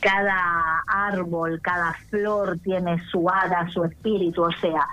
Cada 0.00 0.82
árbol, 0.86 1.60
cada 1.62 1.94
flor 2.10 2.58
tiene 2.62 3.00
su 3.10 3.28
hada, 3.30 3.68
su 3.70 3.84
espíritu, 3.84 4.42
o 4.42 4.52
sea, 4.52 4.86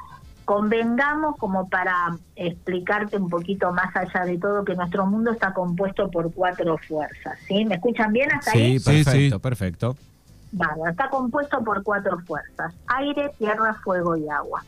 convengamos 0.46 1.36
como 1.38 1.68
para 1.68 2.16
explicarte 2.36 3.18
un 3.18 3.30
poquito 3.30 3.72
más 3.74 3.94
allá 3.96 4.24
de 4.26 4.38
todo 4.38 4.64
que 4.64 4.76
nuestro 4.76 5.06
mundo 5.06 5.32
está 5.32 5.54
compuesto 5.54 6.10
por 6.10 6.32
cuatro 6.34 6.78
fuerzas, 6.78 7.38
¿sí? 7.48 7.66
¿Me 7.66 7.76
escuchan 7.76 8.14
bien 8.14 8.32
hasta 8.32 8.52
ahí? 8.52 8.80
Sí, 8.80 8.80
Sí, 8.80 9.04
perfecto, 9.04 9.36
sí. 9.38 9.42
perfecto. 9.42 9.98
Vale, 10.54 10.82
está 10.92 11.10
compuesto 11.10 11.62
por 11.64 11.84
cuatro 11.84 12.20
fuerzas, 12.20 12.74
aire, 12.88 13.32
tierra, 13.38 13.74
fuego 13.84 14.16
y 14.18 14.28
agua. 14.30 14.64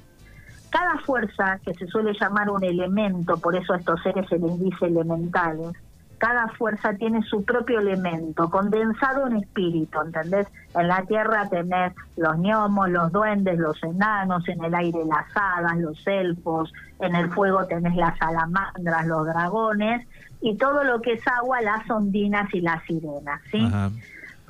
Cada 0.73 0.97
fuerza, 1.05 1.59
que 1.63 1.75
se 1.75 1.85
suele 1.85 2.13
llamar 2.19 2.49
un 2.49 2.63
elemento, 2.63 3.37
por 3.37 3.55
eso 3.55 3.73
a 3.73 3.77
estos 3.77 4.01
seres 4.01 4.27
se 4.27 4.39
les 4.39 4.59
dice 4.59 4.87
elementales, 4.87 5.71
cada 6.17 6.47
fuerza 6.47 6.95
tiene 6.95 7.21
su 7.21 7.43
propio 7.43 7.79
elemento, 7.79 8.49
condensado 8.49 9.27
en 9.27 9.37
espíritu, 9.37 10.01
¿entendés? 10.01 10.47
En 10.73 10.87
la 10.87 11.03
tierra 11.03 11.47
tenés 11.47 11.93
los 12.17 12.37
gnomos, 12.37 12.89
los 12.89 13.11
duendes, 13.11 13.59
los 13.59 13.83
enanos, 13.83 14.47
en 14.47 14.63
el 14.63 14.73
aire 14.73 15.05
las 15.05 15.25
hadas, 15.35 15.77
los 15.77 16.07
elfos, 16.07 16.73
en 17.01 17.13
el 17.13 17.29
fuego 17.29 17.67
tenés 17.67 17.95
las 17.95 18.17
salamandras, 18.17 19.05
los 19.05 19.27
dragones, 19.27 20.07
y 20.41 20.57
todo 20.57 20.83
lo 20.83 21.03
que 21.03 21.13
es 21.13 21.27
agua, 21.27 21.61
las 21.61 21.87
ondinas 21.87 22.51
y 22.51 22.61
las 22.61 22.81
sirenas, 22.85 23.39
¿sí? 23.51 23.71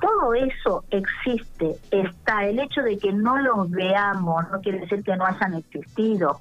Todo 0.06 0.34
eso 0.34 0.84
existe, 0.90 1.76
está. 1.90 2.44
El 2.46 2.58
hecho 2.58 2.82
de 2.82 2.98
que 2.98 3.12
no 3.12 3.38
los 3.38 3.70
veamos 3.70 4.44
no 4.52 4.60
quiere 4.60 4.80
decir 4.80 5.02
que 5.02 5.16
no 5.16 5.24
hayan 5.26 5.54
existido. 5.54 6.40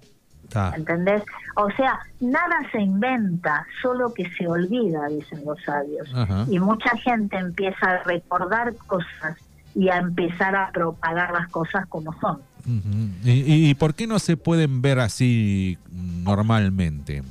¿entendés? 0.75 1.23
O 1.55 1.67
sea, 1.71 1.97
nada 2.19 2.57
se 2.71 2.79
inventa, 2.79 3.65
solo 3.81 4.13
que 4.13 4.29
se 4.37 4.47
olvida, 4.47 5.07
dicen 5.07 5.43
los 5.45 5.57
sabios. 5.63 6.07
Y 6.49 6.59
mucha 6.59 6.91
gente 6.97 7.37
empieza 7.37 7.85
a 7.89 8.03
recordar 8.03 8.75
cosas 8.85 9.37
y 9.73 9.89
a 9.89 9.97
empezar 9.97 10.55
a 10.55 10.69
propagar 10.71 11.31
las 11.31 11.47
cosas 11.49 11.87
como 11.87 12.13
son. 12.19 12.35
Ujú. 12.67 13.09
¿Y, 13.23 13.31
y- 13.31 13.69
y 13.71 13.73
por 13.73 13.95
qué 13.95 14.05
no 14.05 14.19
se 14.19 14.37
pueden 14.37 14.81
ver 14.83 14.99
así 14.99 15.79
normalmente? 15.91 17.23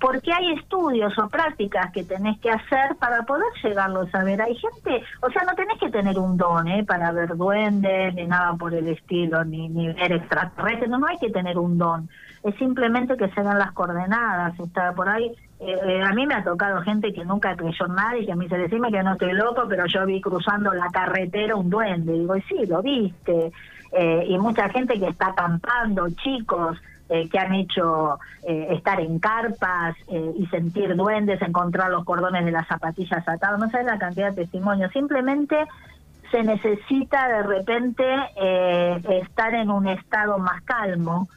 Porque 0.00 0.32
hay 0.32 0.52
estudios 0.52 1.16
o 1.18 1.28
prácticas 1.28 1.92
que 1.92 2.02
tenés 2.02 2.38
que 2.40 2.50
hacer 2.50 2.96
para 2.98 3.22
poder 3.22 3.46
llegarlos 3.62 4.12
a 4.14 4.24
ver. 4.24 4.40
Hay 4.40 4.56
gente, 4.56 5.02
o 5.20 5.30
sea, 5.30 5.42
no 5.42 5.54
tenés 5.54 5.78
que 5.78 5.90
tener 5.90 6.18
un 6.18 6.36
don 6.38 6.66
¿eh? 6.68 6.84
para 6.84 7.12
ver 7.12 7.36
duendes 7.36 8.14
ni 8.14 8.26
nada 8.26 8.54
por 8.54 8.72
el 8.72 8.88
estilo, 8.88 9.44
ni, 9.44 9.68
ni 9.68 9.92
ver 9.92 10.12
extraterrestres, 10.12 10.88
no, 10.88 10.98
no 10.98 11.06
hay 11.06 11.18
que 11.18 11.30
tener 11.30 11.58
un 11.58 11.76
don. 11.76 12.08
Es 12.42 12.54
simplemente 12.56 13.16
que 13.18 13.28
se 13.28 13.42
dan 13.42 13.58
las 13.58 13.72
coordenadas, 13.72 14.58
está 14.58 14.92
por 14.92 15.08
ahí. 15.08 15.30
Eh, 15.60 15.76
eh, 15.84 16.02
a 16.02 16.12
mí 16.14 16.26
me 16.26 16.34
ha 16.34 16.42
tocado 16.42 16.80
gente 16.80 17.12
que 17.12 17.22
nunca 17.22 17.54
creyó 17.54 17.86
nada 17.86 18.16
y 18.16 18.24
que 18.24 18.34
me 18.34 18.44
dice, 18.44 18.56
decime 18.56 18.90
que 18.90 19.02
no 19.02 19.12
estoy 19.12 19.34
loco, 19.34 19.64
pero 19.68 19.84
yo 19.84 20.06
vi 20.06 20.22
cruzando 20.22 20.72
la 20.72 20.88
carretera 20.88 21.54
un 21.56 21.68
duende. 21.68 22.14
Digo, 22.14 22.34
sí, 22.48 22.64
lo 22.66 22.80
viste. 22.80 23.52
Eh, 23.92 24.24
y 24.28 24.38
mucha 24.38 24.70
gente 24.70 24.98
que 24.98 25.08
está 25.08 25.28
acampando, 25.28 26.08
chicos, 26.22 26.78
eh, 27.10 27.28
que 27.28 27.38
han 27.38 27.54
hecho 27.54 28.18
eh, 28.44 28.68
estar 28.70 29.00
en 29.00 29.18
carpas 29.18 29.96
eh, 30.08 30.32
y 30.38 30.46
sentir 30.46 30.96
duendes, 30.96 31.42
encontrar 31.42 31.90
los 31.90 32.04
cordones 32.04 32.44
de 32.44 32.52
las 32.52 32.66
zapatillas 32.68 33.26
atados, 33.28 33.58
no 33.58 33.68
sabes 33.68 33.86
la 33.86 33.98
cantidad 33.98 34.30
de 34.30 34.42
testimonios, 34.42 34.92
simplemente 34.92 35.56
se 36.30 36.42
necesita 36.42 37.28
de 37.28 37.42
repente 37.42 38.04
eh, 38.40 39.20
estar 39.22 39.54
en 39.54 39.70
un 39.70 39.88
estado 39.88 40.38
más 40.38 40.62
calmo 40.62 41.28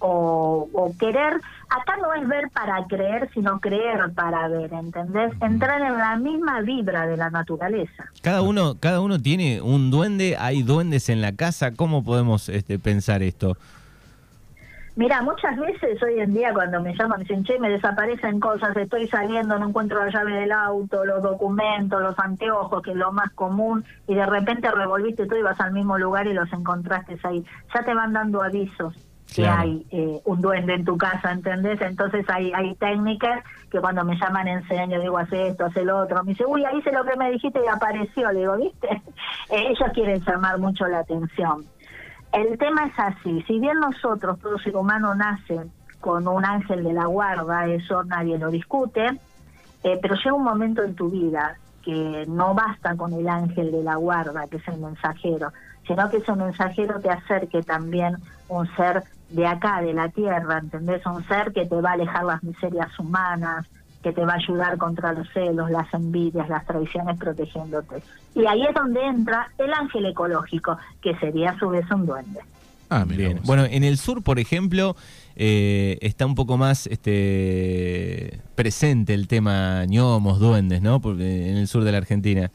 o, 0.00 0.68
o 0.72 0.94
querer, 0.96 1.40
acá 1.68 1.96
no 2.00 2.14
es 2.14 2.28
ver 2.28 2.48
para 2.50 2.86
creer, 2.86 3.28
sino 3.34 3.58
creer 3.58 4.12
para 4.14 4.46
ver, 4.46 4.72
¿entendés? 4.72 5.32
Entrar 5.42 5.82
en 5.82 5.98
la 5.98 6.16
misma 6.16 6.60
vibra 6.60 7.06
de 7.06 7.16
la 7.16 7.30
naturaleza. 7.30 8.04
Cada 8.22 8.42
uno, 8.42 8.76
cada 8.78 9.00
uno 9.00 9.20
tiene 9.20 9.60
un 9.60 9.90
duende, 9.90 10.36
hay 10.38 10.62
duendes 10.62 11.08
en 11.08 11.20
la 11.20 11.32
casa. 11.32 11.72
¿Cómo 11.74 12.04
podemos 12.04 12.48
este, 12.48 12.78
pensar 12.78 13.22
esto? 13.22 13.56
Mira, 14.98 15.22
muchas 15.22 15.56
veces 15.56 16.02
hoy 16.02 16.18
en 16.18 16.34
día 16.34 16.52
cuando 16.52 16.80
me 16.80 16.92
llaman, 16.92 17.18
me 17.20 17.24
dicen, 17.24 17.44
che, 17.44 17.56
me 17.60 17.70
desaparecen 17.70 18.40
cosas, 18.40 18.76
estoy 18.76 19.06
saliendo, 19.06 19.56
no 19.56 19.68
encuentro 19.68 20.04
la 20.04 20.10
llave 20.10 20.32
del 20.32 20.50
auto, 20.50 21.04
los 21.04 21.22
documentos, 21.22 22.02
los 22.02 22.18
anteojos, 22.18 22.82
que 22.82 22.90
es 22.90 22.96
lo 22.96 23.12
más 23.12 23.30
común, 23.30 23.84
y 24.08 24.16
de 24.16 24.26
repente 24.26 24.68
revolviste 24.68 25.26
todo 25.26 25.38
y 25.38 25.42
vas 25.42 25.60
al 25.60 25.70
mismo 25.70 25.96
lugar 25.98 26.26
y 26.26 26.32
los 26.32 26.52
encontraste 26.52 27.16
ahí. 27.22 27.44
Ya 27.72 27.84
te 27.84 27.94
van 27.94 28.12
dando 28.12 28.42
avisos 28.42 28.92
que 29.28 29.42
Claro. 29.42 29.60
hay 29.60 29.86
eh, 29.92 30.20
un 30.24 30.40
duende 30.40 30.74
en 30.74 30.84
tu 30.84 30.98
casa, 30.98 31.30
¿entendés? 31.30 31.80
Entonces 31.80 32.26
hay, 32.28 32.50
hay 32.52 32.74
técnicas 32.74 33.44
que 33.70 33.78
cuando 33.78 34.04
me 34.04 34.16
llaman 34.18 34.48
enseño, 34.48 35.00
digo, 35.00 35.16
hace 35.16 35.46
esto, 35.46 35.66
hace 35.66 35.84
lo 35.84 35.98
otro. 35.98 36.24
Me 36.24 36.30
dice, 36.32 36.44
uy, 36.44 36.64
ahí 36.64 36.78
hice 36.78 36.90
lo 36.90 37.04
que 37.04 37.16
me 37.16 37.30
dijiste 37.30 37.60
y 37.64 37.68
apareció. 37.68 38.32
Le 38.32 38.40
digo, 38.40 38.56
¿viste? 38.56 38.88
Eh, 39.50 39.66
ellos 39.68 39.90
quieren 39.94 40.20
llamar 40.24 40.58
mucho 40.58 40.88
la 40.88 41.00
atención. 41.00 41.64
El 42.32 42.58
tema 42.58 42.86
es 42.86 42.98
así, 42.98 43.42
si 43.46 43.58
bien 43.58 43.78
nosotros, 43.80 44.38
todo 44.40 44.58
ser 44.58 44.76
humano 44.76 45.14
nace 45.14 45.60
con 46.00 46.28
un 46.28 46.44
ángel 46.44 46.84
de 46.84 46.92
la 46.92 47.06
guarda, 47.06 47.66
eso 47.66 48.04
nadie 48.04 48.38
lo 48.38 48.50
discute, 48.50 49.06
eh, 49.82 49.98
pero 50.00 50.14
llega 50.14 50.34
un 50.34 50.44
momento 50.44 50.82
en 50.82 50.94
tu 50.94 51.10
vida 51.10 51.56
que 51.82 52.26
no 52.28 52.54
basta 52.54 52.94
con 52.96 53.12
el 53.14 53.28
ángel 53.28 53.72
de 53.72 53.82
la 53.82 53.96
guarda, 53.96 54.46
que 54.46 54.58
es 54.58 54.68
el 54.68 54.78
mensajero, 54.78 55.52
sino 55.86 56.10
que 56.10 56.18
ese 56.18 56.32
mensajero 56.34 57.00
te 57.00 57.10
acerque 57.10 57.62
también 57.62 58.16
un 58.48 58.66
ser 58.76 59.04
de 59.30 59.46
acá, 59.46 59.80
de 59.80 59.94
la 59.94 60.08
tierra, 60.08 60.58
¿entendés? 60.58 61.04
Un 61.06 61.26
ser 61.26 61.52
que 61.52 61.66
te 61.66 61.80
va 61.80 61.90
a 61.90 61.94
alejar 61.94 62.24
las 62.24 62.42
miserias 62.42 62.96
humanas, 62.98 63.66
que 64.02 64.12
te 64.12 64.24
va 64.24 64.34
a 64.34 64.36
ayudar 64.36 64.78
contra 64.78 65.12
los 65.12 65.28
celos, 65.32 65.70
las 65.70 65.92
envidias, 65.92 66.48
las 66.48 66.64
traiciones, 66.66 67.18
protegiéndote. 67.18 68.02
Y 68.34 68.46
ahí 68.46 68.64
es 68.64 68.74
donde 68.74 69.04
entra 69.04 69.50
el 69.58 69.72
ángel 69.72 70.06
ecológico, 70.06 70.78
que 71.02 71.16
sería 71.16 71.50
a 71.50 71.58
su 71.58 71.68
vez 71.68 71.90
un 71.90 72.06
duende. 72.06 72.40
Ah, 72.90 73.04
mira 73.06 73.28
Bien. 73.28 73.40
Bueno, 73.44 73.64
en 73.64 73.84
el 73.84 73.98
sur, 73.98 74.22
por 74.22 74.38
ejemplo, 74.38 74.96
eh, 75.36 75.98
está 76.00 76.26
un 76.26 76.34
poco 76.34 76.56
más 76.56 76.86
este, 76.86 78.40
presente 78.54 79.14
el 79.14 79.28
tema 79.28 79.84
ñomos, 79.86 80.38
duendes, 80.38 80.80
¿no? 80.80 81.00
Porque 81.00 81.50
en 81.50 81.56
el 81.56 81.68
sur 81.68 81.84
de 81.84 81.92
la 81.92 81.98
Argentina. 81.98 82.50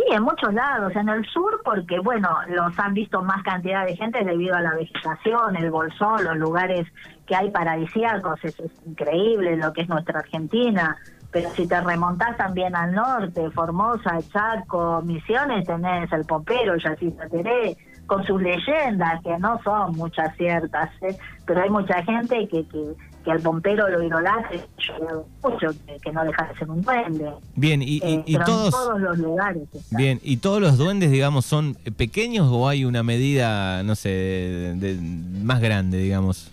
Sí, 0.00 0.14
en 0.14 0.22
muchos 0.22 0.54
lados, 0.54 0.94
en 0.96 1.08
el 1.08 1.26
sur, 1.26 1.60
porque 1.62 1.98
bueno, 1.98 2.30
los 2.48 2.78
han 2.78 2.94
visto 2.94 3.22
más 3.22 3.42
cantidad 3.42 3.84
de 3.84 3.96
gente 3.96 4.24
debido 4.24 4.54
a 4.54 4.60
la 4.60 4.74
vegetación, 4.74 5.56
el 5.56 5.70
bolsón, 5.70 6.24
los 6.24 6.36
lugares 6.38 6.86
que 7.26 7.36
hay 7.36 7.50
paradisíacos, 7.50 8.42
eso 8.42 8.64
es 8.64 8.72
increíble 8.86 9.56
lo 9.56 9.72
que 9.72 9.82
es 9.82 9.88
nuestra 9.88 10.20
Argentina. 10.20 10.96
Pero 11.32 11.50
si 11.50 11.68
te 11.68 11.80
remontás 11.80 12.36
también 12.36 12.74
al 12.74 12.92
norte, 12.92 13.50
Formosa, 13.50 14.18
Chaco, 14.32 15.02
Misiones, 15.02 15.66
tenés 15.66 16.10
el 16.12 16.24
Pompero, 16.24 16.76
Yacyretá 16.76 17.28
Teré, 17.28 17.76
con 18.06 18.24
sus 18.24 18.40
leyendas, 18.40 19.22
que 19.22 19.36
no 19.38 19.60
son 19.62 19.96
muchas 19.96 20.34
ciertas, 20.36 20.90
¿eh? 21.02 21.16
pero 21.46 21.62
hay 21.62 21.70
mucha 21.70 22.02
gente 22.02 22.48
que, 22.48 22.66
que, 22.66 22.94
que 23.24 23.30
al 23.30 23.40
Pompero 23.40 23.88
lo 23.88 24.02
idolatra, 24.02 24.50
yo 24.78 25.26
mucho, 25.42 25.68
que, 26.02 26.12
no 26.12 26.24
deja 26.24 26.44
de 26.46 26.58
ser 26.58 26.70
un 26.70 26.80
duende. 26.82 27.30
Bien, 27.54 27.82
y, 27.82 27.98
Eh, 28.02 28.22
y 28.26 28.32
pero 28.34 28.44
todos... 28.46 28.64
en 28.66 28.70
todos 28.72 29.00
los 29.00 29.18
lugares. 29.18 29.62
está. 29.72 29.96
Bien, 29.96 30.20
¿y 30.22 30.38
todos 30.38 30.60
los 30.60 30.78
duendes, 30.78 31.10
digamos, 31.10 31.44
son 31.44 31.74
pequeños 31.96 32.48
o 32.50 32.68
hay 32.68 32.84
una 32.84 33.02
medida, 33.02 33.82
no 33.82 33.94
sé, 33.94 34.08
de- 34.08 34.74
de- 34.74 35.42
más 35.44 35.60
grande, 35.60 35.98
digamos? 35.98 36.50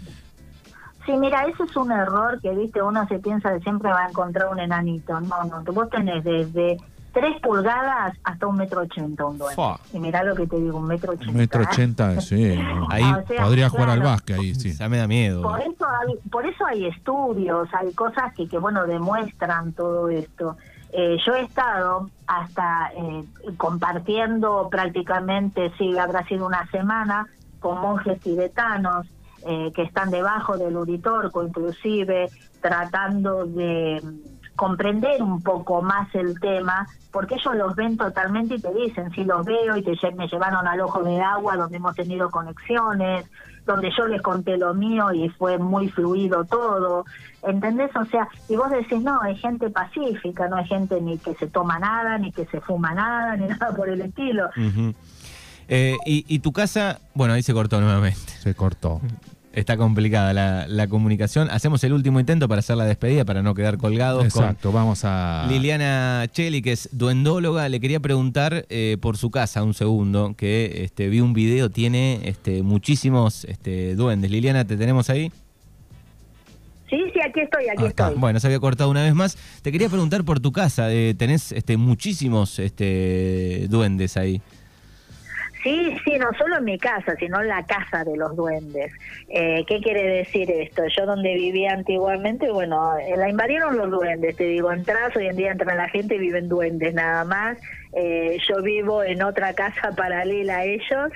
Sí, 1.06 1.14
mira, 1.14 1.46
ese 1.46 1.64
es 1.64 1.76
un 1.78 1.90
error 1.90 2.40
que, 2.42 2.50
viste, 2.52 2.82
uno 2.82 3.08
se 3.08 3.20
piensa 3.20 3.54
que 3.54 3.62
siempre 3.62 3.90
va 3.90 4.06
a 4.06 4.10
encontrar 4.10 4.50
un 4.52 4.60
enanito. 4.60 5.18
No, 5.22 5.44
no, 5.46 5.64
vos 5.72 5.90
tenés 5.90 6.22
desde 6.24 6.78
3 7.20 7.42
pulgadas 7.42 8.16
hasta 8.24 8.46
un 8.46 8.58
metro 8.58 8.82
ochenta 8.82 9.26
un 9.26 9.40
duende. 9.40 9.56
Fua. 9.56 9.80
Y 9.92 10.00
mirá 10.00 10.24
lo 10.24 10.36
que 10.36 10.46
te 10.46 10.58
digo, 10.58 10.78
un 10.78 10.86
metro 10.86 11.14
ochenta. 11.14 11.32
Un 11.32 11.38
metro 11.38 11.64
ochenta, 11.64 12.22
sí. 12.22 12.56
no. 12.76 12.88
Ahí 12.92 13.04
O 13.04 13.26
sea, 13.26 13.44
Podría 13.44 13.70
jugar 13.70 13.90
al 13.90 14.02
básquet 14.02 14.38
ahí, 14.38 14.54
sí. 14.54 14.74
Ya 14.74 14.88
me 14.88 14.98
da 14.98 15.08
miedo. 15.08 15.42
Por 15.42 15.60
eso 15.60 15.88
hay, 15.88 16.30
por 16.30 16.46
eso 16.46 16.64
hay 16.68 16.86
estudios, 16.86 17.68
hay 17.74 17.92
cosas 17.94 18.36
que, 18.36 18.48
que 18.48 18.60
bueno, 18.60 18.86
demuestran 18.86 19.74
todo 19.74 20.10
esto. 20.10 20.58
Eh, 20.92 21.18
yo 21.26 21.34
he 21.34 21.42
estado 21.42 22.12
hasta 22.28 22.92
eh, 22.96 23.24
compartiendo 23.58 24.68
prácticamente, 24.70 25.72
sí, 25.80 25.98
habrá 25.98 26.24
sido 26.28 26.46
una 26.46 26.70
semana, 26.70 27.28
con 27.60 27.82
monjes 27.82 28.20
tibetanos 28.22 29.08
eh, 29.48 29.72
que 29.74 29.82
están 29.82 30.12
debajo 30.12 30.56
del 30.58 30.78
Uritorco, 30.78 31.44
inclusive 31.44 32.30
tratando 32.62 33.46
de 33.46 34.02
comprender 34.58 35.22
un 35.22 35.42
poco 35.42 35.82
más 35.82 36.14
el 36.16 36.38
tema, 36.42 36.88
porque 37.12 37.36
ellos 37.36 37.56
los 37.56 37.76
ven 37.76 37.96
totalmente 37.96 38.56
y 38.56 38.60
te 38.60 38.74
dicen, 38.74 39.12
sí 39.12 39.24
los 39.24 39.46
veo 39.46 39.78
y 39.78 39.84
te 39.84 39.96
me 40.12 40.28
llevaron 40.28 40.68
al 40.68 40.82
ojo 40.82 41.04
de 41.04 41.22
agua 41.22 41.56
donde 41.56 41.78
hemos 41.78 41.96
tenido 41.96 42.30
conexiones, 42.30 43.26
donde 43.66 43.92
yo 43.96 44.08
les 44.08 44.22
conté 44.22 44.58
lo 44.58 44.74
mío 44.74 45.14
y 45.14 45.30
fue 45.30 45.58
muy 45.60 45.90
fluido 45.90 46.44
todo, 46.46 47.06
¿entendés? 47.44 47.96
O 47.96 48.06
sea, 48.06 48.28
y 48.50 48.56
vos 48.56 48.72
decís, 48.72 49.02
no, 49.02 49.22
hay 49.22 49.38
gente 49.38 49.70
pacífica, 49.70 50.48
no 50.50 50.58
hay 50.58 50.66
gente 50.66 51.00
ni 51.00 51.20
que 51.20 51.36
se 51.36 51.48
toma 51.48 51.78
nada, 51.78 52.18
ni 52.18 52.32
que 52.32 52.46
se 52.48 52.60
fuma 52.60 52.94
nada, 52.96 53.36
ni 53.38 53.48
nada 53.48 53.76
por 53.76 53.88
el 53.88 54.02
estilo. 54.02 54.50
Eh, 55.70 55.96
y, 56.06 56.26
y 56.28 56.40
tu 56.40 56.52
casa, 56.52 57.00
bueno, 57.14 57.36
ahí 57.36 57.44
se 57.44 57.54
cortó 57.54 57.80
nuevamente. 57.80 58.34
Se 58.40 58.56
cortó. 58.56 59.02
Está 59.58 59.76
complicada 59.76 60.34
la, 60.34 60.68
la 60.68 60.88
comunicación. 60.88 61.50
Hacemos 61.50 61.84
el 61.84 61.92
último 61.92 62.20
intento 62.20 62.48
para 62.48 62.60
hacer 62.60 62.78
la 62.78 62.86
despedida, 62.86 63.26
para 63.26 63.42
no 63.42 63.56
quedar 63.56 63.80
colgados 63.80 64.24
Exacto, 64.24 64.72
vamos 64.72 65.02
a... 65.04 65.48
Liliana 65.50 66.28
Cheli, 66.32 66.62
que 66.62 66.74
es 66.74 66.90
duendóloga. 66.92 67.68
Le 67.68 67.80
quería 67.80 68.00
preguntar 68.00 68.68
eh, 68.70 68.98
por 69.02 69.18
su 69.18 69.32
casa 69.32 69.64
un 69.64 69.74
segundo, 69.74 70.36
que 70.38 70.84
este, 70.84 71.10
vi 71.10 71.22
un 71.22 71.34
video, 71.34 71.72
tiene 71.72 72.20
este, 72.26 72.62
muchísimos 72.62 73.46
este, 73.46 73.96
duendes. 73.96 74.30
Liliana, 74.30 74.64
¿te 74.64 74.78
tenemos 74.78 75.10
ahí? 75.10 75.32
Sí, 76.88 76.98
sí, 77.12 77.20
aquí 77.28 77.40
estoy, 77.40 77.68
aquí 77.68 77.86
estoy. 77.88 78.14
Bueno, 78.16 78.40
se 78.40 78.46
había 78.46 78.60
cortado 78.60 78.92
una 78.92 79.02
vez 79.02 79.16
más. 79.16 79.40
Te 79.64 79.72
quería 79.72 79.90
preguntar 79.90 80.24
por 80.24 80.40
tu 80.40 80.52
casa. 80.52 80.94
eh, 80.94 81.16
tenés 81.18 81.52
este, 81.52 81.78
muchísimos 81.78 82.60
este, 82.60 83.66
duendes 83.72 84.18
ahí. 84.18 84.40
Sí, 85.68 85.98
sí, 86.06 86.18
no 86.18 86.32
solo 86.38 86.60
en 86.60 86.64
mi 86.64 86.78
casa, 86.78 87.14
sino 87.20 87.42
en 87.42 87.50
la 87.50 87.66
casa 87.66 88.06
de 88.06 88.16
los 88.16 88.38
duendes. 88.38 88.94
Eh, 89.28 89.66
¿Qué 89.68 89.82
quiere 89.82 90.04
decir 90.04 90.50
esto? 90.50 90.84
Yo 90.98 91.06
donde 91.06 91.34
vivía 91.34 91.74
antiguamente, 91.74 92.50
bueno, 92.50 92.98
eh, 92.98 93.18
la 93.18 93.30
invadieron 93.30 93.76
los 93.76 93.92
duendes, 93.92 94.38
te 94.38 94.46
digo, 94.46 94.72
entras, 94.72 95.14
hoy 95.18 95.28
en 95.28 95.36
día 95.36 95.52
entra 95.52 95.76
la 95.76 95.90
gente 95.90 96.16
y 96.16 96.20
viven 96.20 96.48
duendes 96.48 96.94
nada 96.94 97.26
más. 97.26 97.58
Eh, 97.92 98.38
yo 98.48 98.62
vivo 98.62 99.04
en 99.04 99.22
otra 99.22 99.52
casa 99.56 99.92
paralela 99.98 100.60
a 100.60 100.64
ellos. 100.64 101.12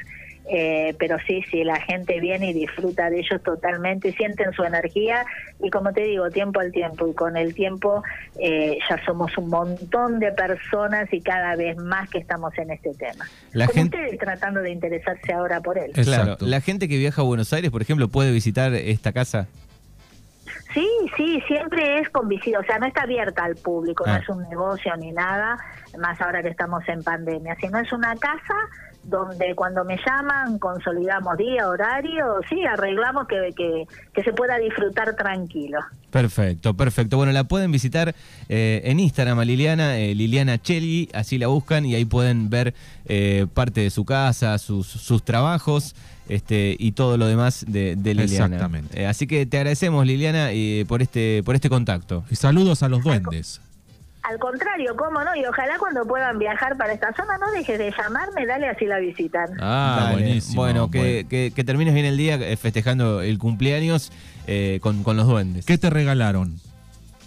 Eh, 0.54 0.94
pero 1.00 1.18
sí, 1.26 1.42
sí, 1.50 1.64
la 1.64 1.80
gente 1.80 2.20
viene 2.20 2.50
y 2.50 2.54
disfruta 2.54 3.10
de 3.10 3.20
ellos 3.22 3.42
totalmente, 3.42 4.12
sienten 4.12 4.52
su 4.52 4.64
energía 4.66 5.26
y 5.64 5.70
como 5.70 5.94
te 5.94 6.02
digo, 6.02 6.30
tiempo 6.30 6.60
al 6.60 6.74
tiempo 6.74 7.08
y 7.08 7.14
con 7.14 7.38
el 7.38 7.54
tiempo 7.54 8.04
eh, 8.38 8.78
ya 8.90 9.02
somos 9.06 9.38
un 9.38 9.48
montón 9.48 10.20
de 10.20 10.34
personas 10.34 11.08
y 11.14 11.22
cada 11.22 11.56
vez 11.56 11.78
más 11.78 12.10
que 12.10 12.18
estamos 12.18 12.52
en 12.58 12.72
este 12.72 12.94
tema. 12.96 13.26
La 13.54 13.68
Como 13.68 13.82
gente- 13.84 13.98
ustedes 13.98 14.20
tratando 14.20 14.60
de 14.62 14.72
interesarse 14.72 15.32
ahora 15.32 15.62
por 15.62 15.78
él. 15.78 15.92
Exacto. 15.96 16.06
Claro, 16.06 16.38
la 16.42 16.60
gente 16.60 16.90
que 16.90 16.98
viaja 16.98 17.22
a 17.22 17.24
Buenos 17.26 17.54
Aires, 17.54 17.72
por 17.72 17.82
ejemplo, 17.82 18.10
puede 18.10 18.34
visitar 18.34 18.74
esta 18.74 19.14
casa. 19.14 19.48
Sí, 20.74 20.88
sí, 21.18 21.42
siempre 21.48 22.00
es 22.00 22.10
con 22.10 22.28
visita, 22.30 22.60
o 22.60 22.64
sea, 22.64 22.78
no 22.80 22.88
está 22.88 23.04
abierta 23.04 23.44
al 23.44 23.56
público, 23.56 24.04
Ah. 24.08 24.14
no 24.14 24.20
es 24.22 24.30
un 24.30 24.50
negocio 24.50 24.96
ni 24.98 25.12
nada, 25.12 25.58
más 26.00 26.20
ahora 26.22 26.42
que 26.42 26.48
estamos 26.50 26.88
en 26.88 27.04
pandemia, 27.04 27.56
sino 27.60 27.78
es 27.80 27.92
una 27.92 28.16
casa 28.16 28.56
donde 29.04 29.56
cuando 29.56 29.84
me 29.84 29.98
llaman 29.98 30.60
consolidamos 30.60 31.38
día, 31.38 31.68
horario, 31.68 32.40
sí, 32.50 32.64
arreglamos 32.66 33.28
que, 33.28 33.54
que, 33.56 33.88
que 34.14 34.24
se 34.24 34.34
pueda 34.34 34.58
disfrutar 34.58 35.16
tranquilo. 35.16 35.80
Perfecto, 36.12 36.74
perfecto. 36.76 37.18
Bueno, 37.18 37.32
la 37.32 37.46
pueden 37.46 37.72
visitar 37.72 38.14
eh, 38.50 38.82
en 38.84 39.00
Instagram 39.00 39.40
a 39.40 39.46
Liliana, 39.46 39.98
eh, 39.98 40.14
Liliana 40.14 40.62
Cheli, 40.62 41.10
así 41.14 41.38
la 41.38 41.48
buscan 41.48 41.86
y 41.86 41.96
ahí 41.96 42.06
pueden 42.06 42.50
ver 42.50 42.74
eh, 43.06 43.48
parte 43.54 43.82
de 43.82 43.90
su 43.90 44.04
casa, 44.06 44.58
sus, 44.58 44.88
sus 44.88 45.24
trabajos 45.24 45.96
este, 46.28 46.76
y 46.78 46.92
todo 46.92 47.18
lo 47.18 47.28
demás 47.28 47.66
de, 47.68 47.96
de 47.96 48.14
Liliana. 48.14 48.56
Exactamente. 48.56 49.02
Eh, 49.02 49.08
así 49.08 49.26
que 49.26 49.46
te 49.46 49.58
agradecemos, 49.58 50.06
Liliana, 50.06 50.52
eh, 50.52 50.86
por 50.88 51.02
este 51.02 51.44
por 51.44 51.56
este 51.56 51.70
contacto. 51.70 52.24
Y 52.30 52.36
saludos 52.36 52.84
a 52.84 52.90
los 52.90 53.04
duendes. 53.04 53.62
Al 54.32 54.40
contrario, 54.40 54.96
cómo 54.96 55.22
no, 55.26 55.36
y 55.36 55.44
ojalá 55.46 55.78
cuando 55.78 56.06
puedan 56.06 56.40
viajar 56.40 56.78
para 56.78 56.94
esta 56.94 57.12
zona 57.14 57.38
no 57.38 57.52
dejes 57.52 57.78
de 57.78 57.92
llamarme, 57.92 58.46
dale 58.46 58.70
así 58.70 58.86
la 58.86 58.98
visitan. 59.00 59.50
Ah, 59.60 60.04
Dale. 60.06 60.14
buenísimo. 60.24 60.62
Bueno, 60.62 60.90
que, 60.90 61.00
Bueno. 61.00 61.30
que- 61.30 61.52
que 61.54 61.64
termines 61.66 61.94
bien 61.94 62.06
el 62.06 62.16
día 62.16 62.36
eh, 62.36 62.56
festejando 62.56 63.22
el 63.22 63.38
cumpleaños 63.40 64.12
eh, 64.48 64.80
con, 64.82 65.04
con 65.04 65.18
los 65.18 65.28
duendes. 65.28 65.66
¿Qué 65.66 65.78
te 65.78 65.90
regalaron? 65.90 66.56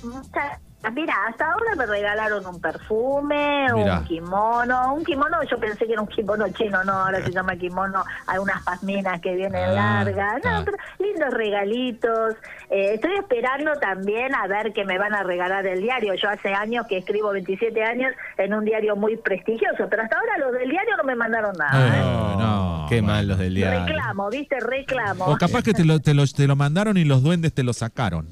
Muchas- 0.02 0.58
Mira, 0.92 1.14
hasta 1.28 1.50
ahora 1.50 1.74
me 1.76 1.86
regalaron 1.86 2.46
un 2.46 2.60
perfume, 2.60 3.66
Mirá. 3.74 3.98
un 3.98 4.04
kimono, 4.04 4.94
un 4.94 5.04
kimono, 5.04 5.42
yo 5.44 5.58
pensé 5.58 5.86
que 5.86 5.92
era 5.92 6.02
un 6.02 6.08
kimono 6.08 6.46
chino, 6.50 6.84
no, 6.84 6.92
ahora 6.92 7.24
se 7.24 7.30
llama 7.32 7.56
kimono, 7.56 8.04
hay 8.26 8.38
unas 8.38 8.62
pasminas 8.62 9.20
que 9.20 9.34
vienen 9.34 9.62
Ah, 9.70 10.02
largas, 10.04 10.42
no, 10.44 10.50
ah. 10.50 10.62
pero 10.64 10.76
lindos 10.98 11.32
regalitos. 11.34 12.34
Eh, 12.70 12.94
estoy 12.94 13.14
esperando 13.16 13.72
también 13.80 14.34
a 14.34 14.46
ver 14.46 14.72
qué 14.72 14.84
me 14.84 14.98
van 14.98 15.14
a 15.14 15.22
regalar 15.22 15.64
del 15.64 15.80
diario. 15.80 16.14
Yo 16.14 16.28
hace 16.28 16.52
años 16.54 16.86
que 16.88 16.98
escribo 16.98 17.30
27 17.32 17.82
años 17.82 18.12
en 18.38 18.54
un 18.54 18.64
diario 18.64 18.96
muy 18.96 19.16
prestigioso, 19.16 19.86
pero 19.88 20.02
hasta 20.02 20.16
ahora 20.18 20.38
los 20.38 20.52
del 20.52 20.70
diario 20.70 20.96
no 20.96 21.04
me 21.04 21.14
mandaron 21.14 21.54
nada. 21.56 21.86
Eh, 21.86 22.00
¿eh? 22.00 22.36
no, 22.38 22.86
Qué 22.88 23.00
mal 23.02 23.26
los 23.28 23.38
del 23.38 23.54
diario. 23.54 23.84
Reclamo, 23.86 24.28
¿viste? 24.30 24.60
Reclamo. 24.60 25.24
O 25.26 25.36
capaz 25.38 25.62
que 25.62 25.72
te 25.72 25.84
lo, 25.84 26.00
te, 26.00 26.14
lo, 26.14 26.26
te 26.26 26.46
lo 26.46 26.56
mandaron 26.56 26.96
y 26.96 27.04
los 27.04 27.22
duendes 27.22 27.52
te 27.54 27.62
lo 27.62 27.72
sacaron. 27.72 28.28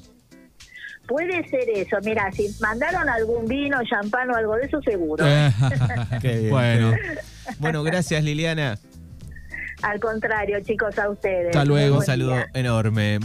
Puede 1.07 1.47
ser 1.49 1.69
eso, 1.75 1.97
mira, 2.03 2.31
si 2.31 2.49
mandaron 2.61 3.09
algún 3.09 3.45
vino, 3.45 3.77
champán 3.83 4.29
o 4.31 4.35
algo 4.35 4.55
de 4.55 4.65
eso, 4.65 4.81
seguro. 4.81 5.25
Qué 6.21 6.49
bueno, 7.59 7.83
gracias, 7.83 8.23
Liliana. 8.23 8.77
Al 9.81 9.99
contrario, 9.99 10.59
chicos, 10.61 10.97
a 10.97 11.09
ustedes. 11.09 11.47
Hasta 11.47 11.65
luego. 11.65 11.97
Un 11.97 12.05
saludo 12.05 12.35
día. 12.35 12.47
enorme. 12.53 13.19